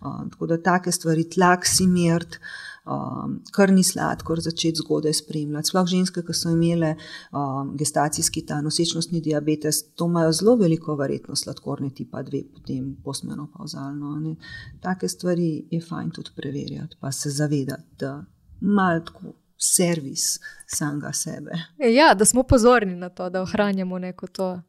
Tako 0.00 0.50
da 0.50 0.60
take 0.62 0.92
stvari, 0.92 1.28
tlak 1.30 1.68
si 1.68 1.86
mert 1.90 2.40
um, 2.84 3.40
kar 3.52 3.72
ni 3.72 3.82
sladkor 3.84 4.40
začeti 4.40 4.82
zgodaj 4.82 5.14
spremljati. 5.20 5.68
Sploh 5.68 5.88
ženske, 5.88 6.22
ki 6.26 6.36
so 6.36 6.52
imele 6.54 6.94
um, 7.32 7.74
gestacijski 7.78 8.44
ta 8.46 8.60
nosečnostni 8.64 9.20
diabetes, 9.20 9.82
to 9.94 10.06
imajo 10.10 10.32
zelo 10.32 10.56
veliko 10.60 10.96
verjetnost 10.96 11.44
sladkorne 11.44 11.90
tipa 11.94 12.22
2, 12.22 12.44
potem 12.54 12.96
postmenopauzalno. 13.04 14.36
Take 14.80 15.08
stvari 15.08 15.50
je 15.70 15.80
fajn 15.80 16.10
tudi 16.10 16.30
preverjati, 16.36 16.96
pa 17.00 17.12
se 17.12 17.30
zavedati, 17.30 17.88
da 17.98 18.24
malo 18.60 19.00
tako. 19.00 19.36
Servis 19.62 20.38
samega 20.66 21.10
sebe. 21.12 21.52
Ja, 21.78 22.14
da 22.14 22.24
smo 22.24 22.42
pozorni 22.42 22.94
na 22.96 23.08
to, 23.08 23.26
da 23.30 23.42
ohranjamo 23.42 23.98
neko 23.98 24.26
to. 24.26 24.62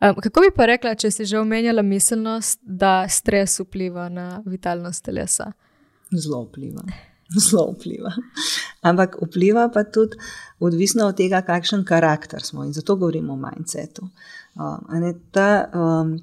Um, 0.00 0.14
kako 0.22 0.40
bi 0.40 0.50
pa 0.56 0.66
rekla, 0.66 0.94
če 0.94 1.10
si 1.10 1.24
že 1.24 1.38
omenjala 1.40 1.82
miselnost, 1.82 2.60
da 2.62 3.06
stres 3.08 3.56
vpliva 3.60 4.10
na 4.12 4.42
vitalnost 4.44 5.04
telesa? 5.04 5.52
Zelo 6.12 6.42
vpliva. 6.44 6.84
zelo 7.50 7.72
vpliva. 7.72 8.12
Ampak 8.86 9.16
vpliva 9.22 9.68
pa 9.74 9.84
tudi 9.84 10.16
odvisno 10.60 11.08
od 11.10 11.16
tega, 11.16 11.42
kakšen 11.42 11.84
karakter 11.84 12.42
smo 12.42 12.64
in 12.64 12.72
zato 12.72 12.96
govorimo 12.96 13.32
o 13.32 13.36
mindsetu. 13.36 14.08
Um, 14.56 15.14
ta 15.30 15.68
um, 15.74 16.16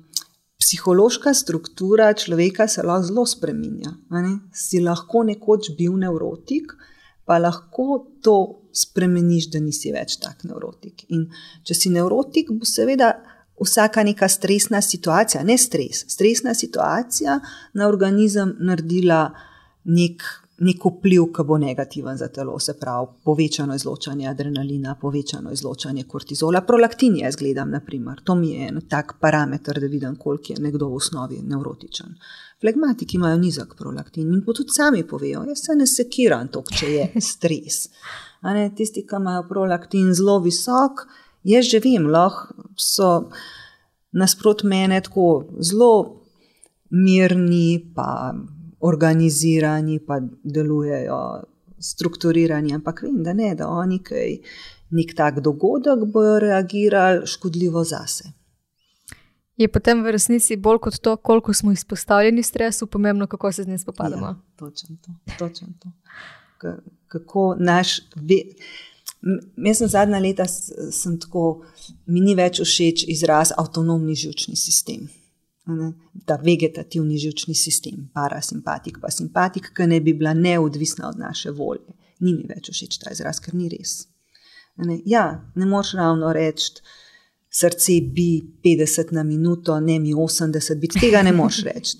psihološka 0.60 1.34
struktura 1.34 2.14
človeka 2.14 2.68
se 2.68 2.84
lahko 2.84 3.08
zelo 3.08 3.26
spremenja. 3.26 3.94
Si 4.54 4.80
lahko 4.80 5.24
nekoč 5.24 5.74
bil 5.78 5.98
neurotik, 6.00 6.74
pa 7.26 7.38
lahko 7.38 8.06
to 8.24 8.38
spremeniš, 8.74 9.50
da 9.52 9.60
nisi 9.60 9.92
več 9.94 10.18
tak 10.24 10.44
neurotik. 10.48 11.06
In 11.10 11.28
če 11.64 11.78
si 11.78 11.94
neurotik, 11.94 12.52
bo 12.52 12.68
seveda. 12.68 13.16
Vsaka 13.64 14.02
neka 14.04 14.26
stresna 14.28 14.80
situacija, 14.82 15.44
ne 15.46 15.54
stres, 15.62 16.00
stresna 16.10 16.56
situacija 16.58 17.36
na 17.78 17.86
organizem 17.88 18.56
naredila 18.60 19.28
nek 19.86 20.26
nek 20.62 20.86
vpliv, 20.86 21.26
ki 21.34 21.44
bo 21.48 21.58
negativen 21.58 22.18
za 22.18 22.28
telo, 22.30 22.60
se 22.60 22.76
pravi, 22.80 23.08
povečano 23.26 23.76
izločanje 23.76 24.28
adrenalina, 24.30 24.96
povečano 25.02 25.52
izločanje 25.52 26.04
kortizola, 26.04 26.62
prolaktin 26.62 27.16
je, 27.18 27.32
zgledam, 27.32 27.72
naprimer. 27.72 28.22
to 28.24 28.36
mi 28.36 28.52
je 28.52 28.68
en 28.68 28.82
tak 28.90 29.16
parameter, 29.20 29.80
da 29.80 29.88
vidim, 29.88 30.16
koliko 30.16 30.54
je 30.54 30.62
nekdo 30.62 30.88
v 30.88 30.96
osnovi 30.96 31.42
nevrotičen. 31.42 32.16
Flegmatiki 32.62 33.18
imajo 33.18 33.38
nizek 33.38 33.76
prolaktin 33.78 34.34
in 34.34 34.44
tudi 34.46 34.70
sami 34.72 35.04
povejo, 35.08 35.44
jaz 35.48 35.66
se 35.66 35.76
ne 35.76 35.88
sekiram 35.88 36.48
to, 36.48 36.64
če 36.64 36.92
je 36.92 37.10
stres. 37.22 37.90
Ne, 38.44 38.70
tisti, 38.76 39.08
ki 39.08 39.20
imajo 39.20 39.48
prolaktin 39.50 40.14
zelo 40.14 40.40
visok, 40.40 41.08
jaz 41.44 41.66
že 41.66 41.82
vem, 41.84 42.08
lahko 42.08 42.70
so 42.78 43.30
nasprot 44.14 44.64
mene 44.64 45.02
tako 45.02 45.46
zelo 45.60 46.22
mirni, 46.94 47.82
pa 47.96 48.34
organizirani, 48.84 50.00
pa 50.00 50.20
delujejo 50.44 51.18
strukturirani, 51.80 52.76
ampak 52.76 53.04
vem, 53.04 53.24
da 53.24 53.34
ne, 53.34 53.54
da 53.56 53.68
oni 53.68 54.00
kaj, 54.04 54.38
nek 54.94 55.16
tak 55.18 55.42
dogodek 55.44 56.06
bojo 56.14 56.38
reagirali 56.44 57.28
škodljivo 57.28 57.84
zase. 57.84 58.32
Je 59.58 59.68
potem 59.70 60.02
v 60.04 60.12
resnici 60.16 60.58
bolj 60.58 60.80
kot 60.82 60.98
to, 61.02 61.16
koliko 61.16 61.54
smo 61.54 61.72
izpostavljeni 61.72 62.44
stresu, 62.44 62.88
pomembno, 62.88 63.28
kako 63.28 63.52
se 63.52 63.64
z 63.64 63.68
njim 63.68 63.78
spopadamo. 63.80 64.26
Ja, 64.26 64.36
točno 64.56 64.96
to. 65.06 65.12
Točen 65.40 65.74
to. 65.80 65.92
kako 67.08 67.56
naš. 67.60 68.00
Jaz 69.58 69.78
sem 69.78 69.88
zadnja 69.88 70.20
leta 70.20 70.46
sem 70.92 71.20
tako, 71.20 71.62
mi 72.06 72.20
ni 72.20 72.36
več 72.36 72.60
všeč 72.60 73.06
izraz 73.08 73.54
avtonomni 73.58 74.16
žilčni 74.16 74.56
sistem. 74.56 75.08
Ta 76.26 76.36
vegetativni 76.44 77.18
žilčni 77.18 77.56
sistem, 77.56 78.10
parasimpatik, 78.14 78.98
pa 79.02 79.12
simpatik, 79.12 79.70
ki 79.76 79.88
ne 79.88 80.02
bi 80.04 80.14
bila 80.14 80.34
neodvisna 80.34 81.08
od 81.10 81.20
naše 81.20 81.52
volje. 81.52 81.96
Ni 82.20 82.34
mi 82.34 82.44
več 82.50 82.70
všeč 82.72 83.00
ta 83.00 83.14
izraz, 83.16 83.40
ker 83.40 83.56
ni 83.56 83.70
res. 83.72 84.04
Ne? 84.84 85.00
Ja, 85.06 85.26
ne 85.56 85.66
moreš 85.66 85.94
ravno 86.00 86.34
reči, 86.36 86.82
srce 87.54 88.00
bi 88.16 88.42
50 88.66 89.14
na 89.14 89.24
minuto, 89.24 89.80
ne 89.80 90.00
mi 90.00 90.14
80, 90.14 90.80
biti 90.82 91.00
tega 91.00 91.22
ne 91.24 91.32
moreš 91.32 91.64
reči. 91.70 91.98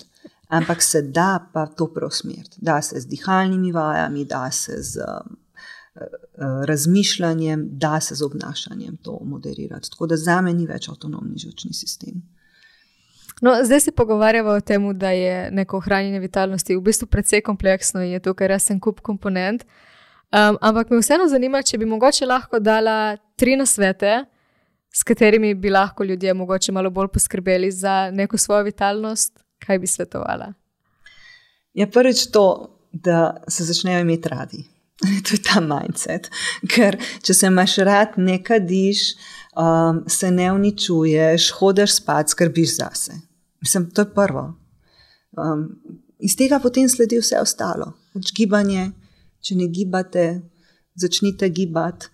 Ampak 0.54 0.82
se 0.82 1.02
da 1.02 1.46
pa 1.52 1.66
to 1.66 1.88
preusmeriti. 1.94 2.58
Da 2.60 2.82
se 2.82 3.00
z 3.00 3.08
dihalnimi 3.08 3.72
vajami, 3.72 4.24
da 4.24 4.50
se 4.50 4.76
z 4.82 5.00
uh, 5.00 6.04
razmišljanjem, 6.68 7.68
da 7.72 8.00
se 8.00 8.14
z 8.14 8.22
obnašanjem 8.22 8.96
to 8.96 9.18
moderirati. 9.24 9.90
Tako 9.90 10.06
da 10.06 10.16
za 10.16 10.40
me 10.40 10.52
ni 10.54 10.66
več 10.66 10.88
avtonomni 10.88 11.38
žilčni 11.38 11.72
sistem. 11.74 12.22
No, 13.42 13.56
zdaj 13.64 13.80
se 13.80 13.92
pogovarjamo 13.92 14.50
o 14.50 14.60
tem, 14.60 14.98
da 14.98 15.10
je 15.10 15.50
neko 15.50 15.76
ohranjanje 15.76 16.20
vitalnosti 16.20 16.76
v 16.76 16.80
bistvu 16.80 17.06
precej 17.06 17.40
kompleksno 17.40 18.02
in 18.02 18.12
je 18.12 18.20
tukaj 18.20 18.48
res 18.48 18.70
en 18.70 18.80
kup 18.80 19.00
komponent. 19.00 19.64
Um, 20.34 20.58
ampak 20.60 20.90
me 20.90 20.98
vseeno 20.98 21.28
zanima, 21.28 21.62
če 21.62 21.78
bi 21.78 21.86
mogoče 21.86 22.26
lahko 22.26 22.58
dala 22.58 23.16
tri 23.38 23.56
nasvete, 23.56 24.24
s 24.94 25.02
katerimi 25.02 25.54
bi 25.54 25.70
lahko 25.70 26.04
ljudje 26.04 26.34
mogoče 26.34 26.72
malo 26.72 26.90
bolj 26.90 27.08
poskrbeli 27.14 27.70
za 27.70 28.10
neko 28.10 28.38
svojo 28.38 28.62
vitalnost, 28.62 29.44
kaj 29.66 29.78
bi 29.78 29.86
svetovala. 29.86 30.52
Je 31.74 31.82
ja, 31.82 31.90
prvič 31.90 32.30
to, 32.30 32.78
da 32.92 33.44
se 33.48 33.64
začnejo 33.64 34.00
imeti 34.00 34.28
radi. 34.28 34.73
To 35.24 35.34
je 35.36 35.42
ta 35.42 35.60
mindset. 35.60 36.30
Ker 36.70 36.98
če 37.24 37.34
se 37.34 37.48
imaš 37.50 37.76
rad, 37.86 38.16
ne 38.16 38.38
kadiš, 38.42 39.14
um, 39.56 40.04
se 40.08 40.30
ne 40.30 40.50
uničuješ, 40.52 41.50
hodiš 41.58 41.98
spat, 42.00 42.32
skrbiš 42.34 42.76
zase. 42.78 43.18
Mislim, 43.64 43.90
to 43.90 44.04
je 44.04 44.14
prvo. 44.14 44.46
Um, 45.36 45.68
iz 46.18 46.36
tega 46.36 46.60
potem 46.62 46.88
sledi 46.88 47.18
vse 47.20 47.40
ostalo. 47.42 47.92
Pač 48.14 48.32
gibanje, 48.36 48.90
če 49.44 49.56
ne 49.58 49.68
gibate, 49.72 50.26
začnite 51.00 51.48
gibati. 51.48 52.10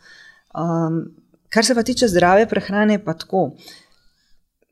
Um, 0.56 1.02
kar 1.52 1.66
se 1.66 1.74
pa 1.74 1.84
tiče 1.86 2.08
zdrave 2.08 2.48
prehrane, 2.48 2.98
pa 3.04 3.14
tako. 3.18 3.50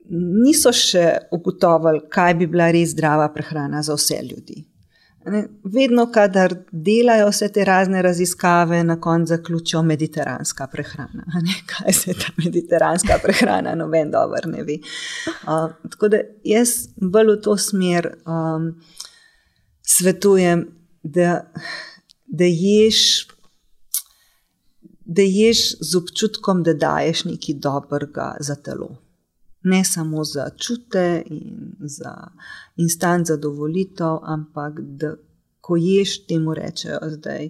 Niso 0.09 0.71
še 0.73 1.29
ugotovili, 1.35 2.07
kaj 2.09 2.33
bi 2.39 2.47
bila 2.49 2.71
res 2.73 2.95
zdrava 2.95 3.27
prehrana 3.33 3.83
za 3.85 3.93
vse 3.99 4.17
ljudi. 4.25 4.63
Ne, 5.29 5.47
vedno, 5.63 6.05
kadar 6.11 6.53
delajo 6.71 7.29
vse 7.29 7.49
te 7.53 7.65
razne 7.65 8.01
raziskave, 8.01 8.83
na 8.83 8.99
koncu 9.01 9.29
zaključijo 9.29 9.81
mediteranska 9.83 10.67
prehrana. 10.67 11.25
Ne, 11.45 11.55
kaj 11.65 11.93
se 11.93 12.13
ta 12.13 12.31
mediteranska 12.37 13.19
prehrana, 13.23 13.75
noben 13.75 14.11
dobro 14.11 14.51
ne 14.51 14.63
ve. 14.63 14.79
Uh, 15.43 15.71
tako 15.89 16.07
da 16.07 16.21
jaz 16.43 16.69
bolj 16.95 17.33
v 17.33 17.41
to 17.41 17.57
smer 17.57 18.11
um, 18.25 18.71
svetujem, 19.81 20.65
da, 21.03 21.41
da, 22.27 22.45
ješ, 22.45 23.27
da 25.05 25.21
ješ 25.21 25.75
z 25.79 25.95
občutkom, 25.97 26.63
da 26.63 26.73
daješ 26.73 27.25
nekaj 27.25 27.61
dobrega 27.63 28.33
za 28.39 28.55
telo 28.55 28.97
ne 29.63 29.83
samo 29.85 30.23
za 30.23 30.49
čute 30.57 31.23
in 31.25 31.75
za 31.79 32.27
instant 32.75 33.27
zadovoljitev, 33.27 34.17
ampak 34.23 34.79
da 34.79 35.15
ko 35.61 35.75
ješ, 35.77 36.25
temu 36.25 36.53
rečejo 36.53 36.97
zdaj, 37.11 37.49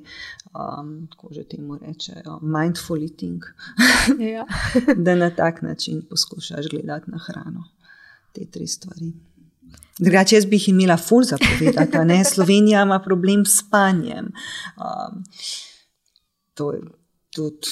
um, 0.51 1.07
kako 1.11 1.33
že 1.33 1.43
temu 1.43 1.77
rečejo, 1.77 2.39
mindful 2.41 3.03
eating. 3.03 3.43
Ja. 4.19 4.45
da 5.05 5.15
na 5.15 5.29
tak 5.29 5.61
način 5.61 6.01
poskušaš 6.09 6.65
gledati 6.71 7.11
na 7.11 7.17
hrano. 7.17 7.63
Te 8.33 8.45
tri 8.51 8.67
stvari. 8.67 9.13
Drugače, 9.99 10.35
jaz 10.35 10.45
bi 10.45 10.55
jih 10.55 10.69
imela 10.69 10.97
ful 10.97 11.23
za 11.23 11.37
povedati, 11.37 11.91
da 11.91 12.23
Slovenija 12.33 12.83
ima 12.83 12.99
problem 12.99 13.45
s 13.45 13.59
spanjem. 13.59 14.25
Um, 14.25 15.23
to 16.53 16.73
je 16.73 16.81
tudi 17.35 17.67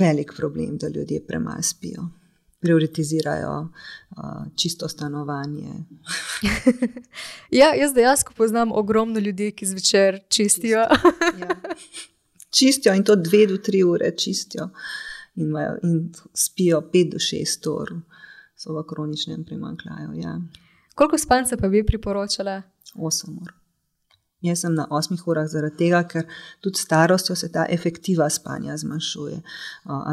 velik 0.00 0.32
problem, 0.36 0.78
da 0.78 0.88
ljudje 0.88 1.26
premalo 1.26 1.62
spijo 1.62 2.08
prioritizirajo 2.60 3.60
uh, 3.60 4.16
čisto 4.56 4.88
stanovanje. 4.88 5.72
ja, 7.60 7.74
jaz 7.74 7.94
dejansko 7.94 8.32
poznam 8.36 8.72
ogromno 8.72 9.20
ljudi, 9.20 9.52
ki 9.52 9.66
zvečer 9.66 10.20
čistijo. 10.28 10.78
ja. 11.40 11.48
Čistijo 12.50 12.94
in 12.94 13.04
to 13.04 13.16
dve 13.16 13.46
do 13.46 13.56
tri 13.56 13.82
ure 13.84 14.16
čistijo, 14.16 14.70
in, 15.34 15.46
imajo, 15.46 15.76
in 15.82 16.12
spijo 16.34 16.80
pet 16.92 17.12
do 17.12 17.18
šest 17.18 17.66
ur, 17.66 17.92
so 18.56 18.72
v 18.72 18.86
kroničnem 18.88 19.44
primankljaju. 19.44 20.14
Ja. 20.14 20.40
Koliko 20.94 21.18
spanca 21.18 21.56
pa 21.56 21.68
bi 21.68 21.86
priporočala? 21.86 22.62
Osem 22.94 23.38
ur. 23.42 23.65
Jaz 24.44 24.60
sem 24.60 24.74
na 24.74 24.84
osmih 24.90 25.22
urah 25.28 25.46
zaradi 25.48 25.78
tega, 25.78 26.02
ker 26.04 26.26
tudi 26.60 26.76
starostjo 26.76 27.34
se 27.36 27.48
ta 27.52 27.64
efektiva 27.72 28.28
spanja 28.30 28.76
zmanjšuje. 28.76 29.38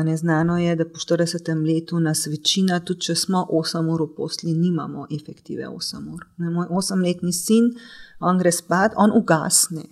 Neznano 0.08 0.56
je, 0.58 0.76
da 0.80 0.86
po 0.86 1.02
40 1.04 1.52
letu 1.68 2.00
nas 2.00 2.24
večina, 2.32 2.80
tudi 2.80 3.10
če 3.10 3.16
smo 3.20 3.44
8 3.52 3.90
ur 3.92 4.06
v 4.06 4.16
posli, 4.16 4.54
nimamo 4.56 5.08
efektive 5.12 5.68
8 5.68 6.08
ur. 6.14 6.24
Ne, 6.38 6.54
moj 6.56 6.72
8-letni 6.72 7.34
sin, 7.36 7.74
on 8.20 8.40
gre 8.40 8.52
spat, 8.52 8.96
on 8.96 9.12
ugasne. 9.12 9.84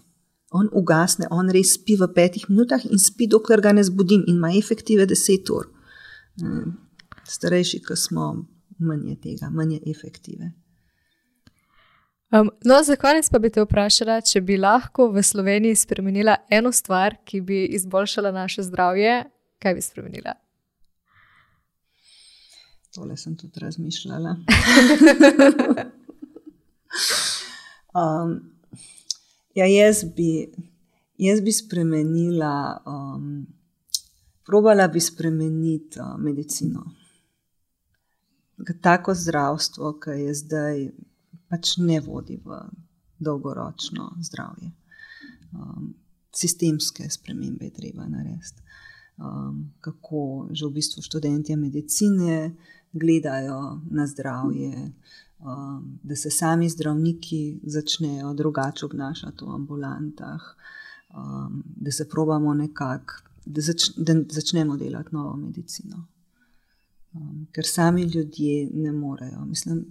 On 0.51 0.67
ugasne, 0.79 1.27
on 1.31 1.51
res 1.51 1.75
spi 1.75 1.99
v 1.99 2.07
petih 2.15 2.47
minutah 2.49 2.87
in 2.87 2.99
spi, 2.99 3.27
dokler 3.27 3.61
ga 3.63 3.75
ne 3.75 3.83
zbudim, 3.83 4.23
in 4.27 4.39
ima 4.39 4.55
efektive 4.55 5.07
10 5.11 5.51
ur. 5.51 5.67
Starejši, 7.27 7.83
ki 7.83 7.99
smo, 7.99 8.31
manj 8.79 9.09
je 9.11 9.19
tega, 9.27 9.51
manj 9.51 9.75
je 9.75 9.91
efektive. 9.91 10.53
Um, 12.31 12.49
no, 12.63 12.83
za 12.83 12.95
konec 12.95 13.29
pa 13.29 13.39
bi 13.39 13.49
te 13.51 13.59
vprašala, 13.59 14.21
če 14.23 14.39
bi 14.47 14.55
lahko 14.55 15.09
v 15.11 15.19
Sloveniji 15.19 15.75
spremenila 15.75 16.37
eno 16.47 16.71
stvar, 16.71 17.17
ki 17.27 17.41
bi 17.43 17.65
izboljšala 17.75 18.31
naše 18.31 18.63
zdravje, 18.63 19.17
kaj 19.59 19.75
bi 19.75 19.83
spremenila? 19.83 20.37
Tole 22.95 23.17
sem 23.19 23.35
tudi 23.35 23.59
razmišljala. 23.59 24.37
um, 27.99 28.33
ja, 29.55 29.67
jaz 29.67 30.05
bi, 30.15 30.47
jaz 31.19 31.43
bi 31.43 31.51
spremenila, 31.51 32.55
um, 32.87 33.45
probala 34.47 34.87
bi 34.87 35.03
spremeniti 35.03 35.99
uh, 35.99 36.15
medicino. 36.15 36.87
Tako 38.81 39.19
zdravstvo, 39.19 39.97
ki 39.99 40.19
je 40.29 40.33
zdaj 40.45 40.85
pač 41.51 41.75
ne 41.77 41.99
vodi 41.99 42.39
v 42.39 42.61
dolgoročno 43.19 44.15
zdravje. 44.23 44.71
Um, 45.51 45.93
sistemske 46.35 47.09
spremembe 47.09 47.65
je 47.65 47.73
treba 47.75 48.07
narediti. 48.07 48.63
Um, 49.17 49.73
kako 49.83 50.47
že 50.51 50.65
v 50.65 50.73
bistvu 50.79 51.03
študenti 51.03 51.55
medicine 51.55 52.55
gledajo 52.91 53.81
na 53.91 54.07
zdravje, 54.07 54.91
um, 55.39 55.99
da 56.03 56.15
se 56.15 56.31
sami 56.31 56.69
zdravniki 56.69 57.59
začnejo 57.63 58.33
drugače 58.33 58.85
obnašati 58.85 59.45
v 59.45 59.55
ambulantah, 59.55 60.41
um, 61.13 61.63
da 61.65 61.91
se 61.91 62.09
probamo 62.09 62.53
nekako, 62.53 63.13
da, 63.45 63.61
zač, 63.61 63.91
da 63.97 64.15
začnemo 64.29 64.77
delati 64.77 65.15
novo 65.15 65.35
medicino. 65.35 66.07
Um, 67.13 67.47
ker 67.51 67.67
sami 67.67 68.03
ljudje 68.03 68.69
ne 68.73 68.91
morejo. 68.91 69.45
Mislim, 69.45 69.85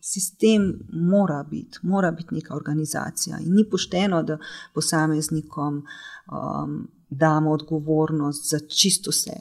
sistem 0.00 0.80
mora 0.92 1.42
biti, 1.50 1.78
mora 1.82 2.10
biti 2.10 2.34
neka 2.34 2.54
organizacija. 2.54 3.38
In 3.38 3.54
ni 3.54 3.64
pošteno, 3.70 4.22
da 4.22 4.38
posameznikom 4.74 5.76
um, 5.76 6.88
damo 7.10 7.50
odgovornost 7.50 8.50
za 8.50 8.58
čisto 8.58 9.10
vse. 9.10 9.32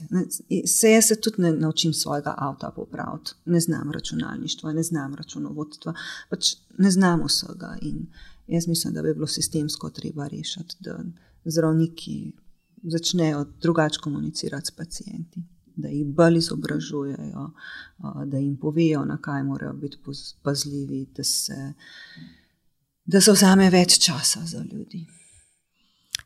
Vse 0.64 0.92
jaz 0.92 1.06
se 1.08 1.22
tudi 1.22 1.42
ne 1.42 1.52
naučim 1.52 1.94
svojega 1.94 2.34
avta 2.38 2.72
popraviti, 2.76 3.32
ne 3.46 3.60
znam 3.60 3.92
računalništva, 3.92 4.74
ne 4.74 4.84
znam 4.84 5.16
računovodstva, 5.16 5.94
pač 6.30 6.56
ne 6.78 6.92
znam 6.92 7.24
vsega. 7.28 7.78
In 7.82 8.08
jaz 8.48 8.68
mislim, 8.68 8.94
da 8.94 9.02
bi 9.02 9.14
bilo 9.14 9.28
sistemsko 9.28 9.90
treba 9.90 10.28
rešiti, 10.28 10.76
da 10.80 11.00
zdravniki 11.46 12.32
začnejo 12.84 13.46
drugače 13.62 14.00
komunicirati 14.04 14.68
s 14.68 14.72
pacijenti 14.72 15.42
da 15.82 15.90
jih 15.90 16.08
bolj 16.08 16.38
izobražujejo, 16.38 17.46
da 18.26 18.38
jim 18.38 18.58
povejo, 18.58 19.06
na 19.06 19.18
kaj 19.22 19.44
morajo 19.44 19.74
biti 19.74 19.98
pazljivi, 20.44 21.06
da 21.16 21.24
se, 21.24 21.74
da 23.06 23.22
se 23.22 23.32
vzame 23.32 23.70
več 23.70 24.00
časa 24.00 24.46
za 24.46 24.64
ljudi. 24.72 25.06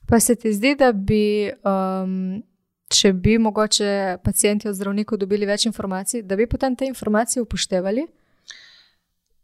Pa 0.05 0.19
se 0.19 0.35
ti 0.35 0.53
zdi, 0.53 0.75
da 0.79 0.91
bi, 0.91 1.51
um, 1.65 2.43
če 2.87 3.13
bi 3.13 3.37
mogoče 3.37 4.17
pacijenti 4.23 4.67
od 4.67 4.75
zdravnikov 4.75 5.17
dobili 5.17 5.47
več 5.49 5.65
informacij, 5.65 6.25
da 6.27 6.35
bi 6.35 6.49
potem 6.49 6.75
te 6.75 6.85
informacije 6.85 7.41
upoštevali? 7.41 8.07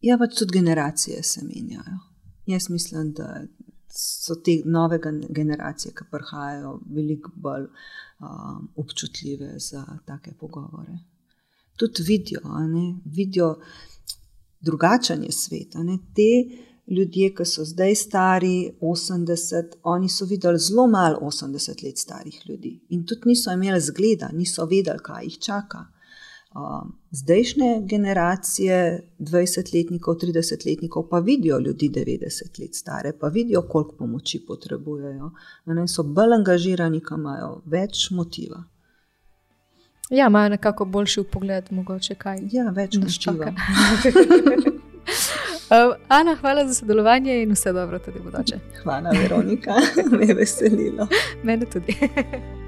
Ja, 0.02 0.18
pač 0.18 0.38
tudi 0.40 0.60
generacije 0.60 1.24
se 1.24 1.42
menjajo. 1.44 2.00
Jaz 2.50 2.70
mislim, 2.70 3.14
da 3.14 3.44
so 3.92 4.36
te 4.36 4.62
nove 4.66 5.00
generacije, 5.30 5.94
ki 5.94 6.08
prihajajo, 6.12 6.80
veliko 6.96 7.32
bolj 7.36 7.66
um, 7.66 8.70
občutljive 8.76 9.54
za 9.60 9.86
take 10.06 10.34
pogovore. 10.40 10.98
Tudi 11.78 12.04
vidijo, 12.04 12.42
vidijo 13.06 13.60
drugačen 14.60 15.24
je 15.24 15.32
svet. 15.32 15.76
Te 16.16 16.32
ljudje, 16.88 17.34
ki 17.36 17.46
so 17.46 17.66
zdaj 17.66 17.96
stari 17.96 18.72
80, 18.82 19.76
oni 19.84 20.10
so 20.10 20.26
videli 20.26 20.60
zelo 20.60 20.88
malo 20.88 21.20
80 21.22 21.84
let 21.86 21.98
starih 21.98 22.42
ljudi 22.50 22.80
in 22.90 23.06
tudi 23.06 23.22
niso 23.26 23.52
imeli 23.52 23.82
zgleda, 23.82 24.30
niso 24.34 24.66
vedeli, 24.66 25.00
kaj 25.04 25.24
jih 25.24 25.40
čaka. 25.40 25.86
Zdajšnje 27.12 27.82
generacije, 27.82 29.04
20-letnikov, 29.20 30.16
30-letnikov, 30.16 31.10
pa 31.10 31.20
vidijo 31.20 31.60
ljudi 31.60 31.90
90 31.90 32.60
let 32.62 32.76
stare, 32.76 33.14
pa 33.20 33.28
vidijo, 33.28 33.62
koliko 33.62 33.96
pomoči 33.96 34.42
potrebujejo. 34.48 35.32
Ne, 35.66 35.88
so 35.88 36.04
bolj 36.04 36.34
angažirani, 36.34 37.00
ki 37.00 37.14
imajo 37.18 37.62
več 37.66 38.10
motiva. 38.12 38.64
Ja, 40.10 40.28
imajo 40.28 40.50
nekako 40.50 40.86
boljši 40.86 41.24
pogled, 41.32 41.72
mogoče 41.72 42.16
kaj. 42.16 42.40
Ja, 42.52 42.70
več 42.70 42.98
moščiva. 42.98 43.54
Ana, 46.08 46.36
hvala 46.36 46.68
za 46.68 46.74
sodelovanje 46.74 47.44
in 47.44 47.52
vse 47.54 47.74
dobro 47.74 48.00
tudi 48.00 48.20
bodoče. 48.20 48.58
Hvala, 48.84 49.10
Veronika, 49.22 49.76
me 50.18 50.26
je 50.26 50.34
veselilo. 50.34 51.08
Mene 51.44 51.66
tudi. 51.66 51.96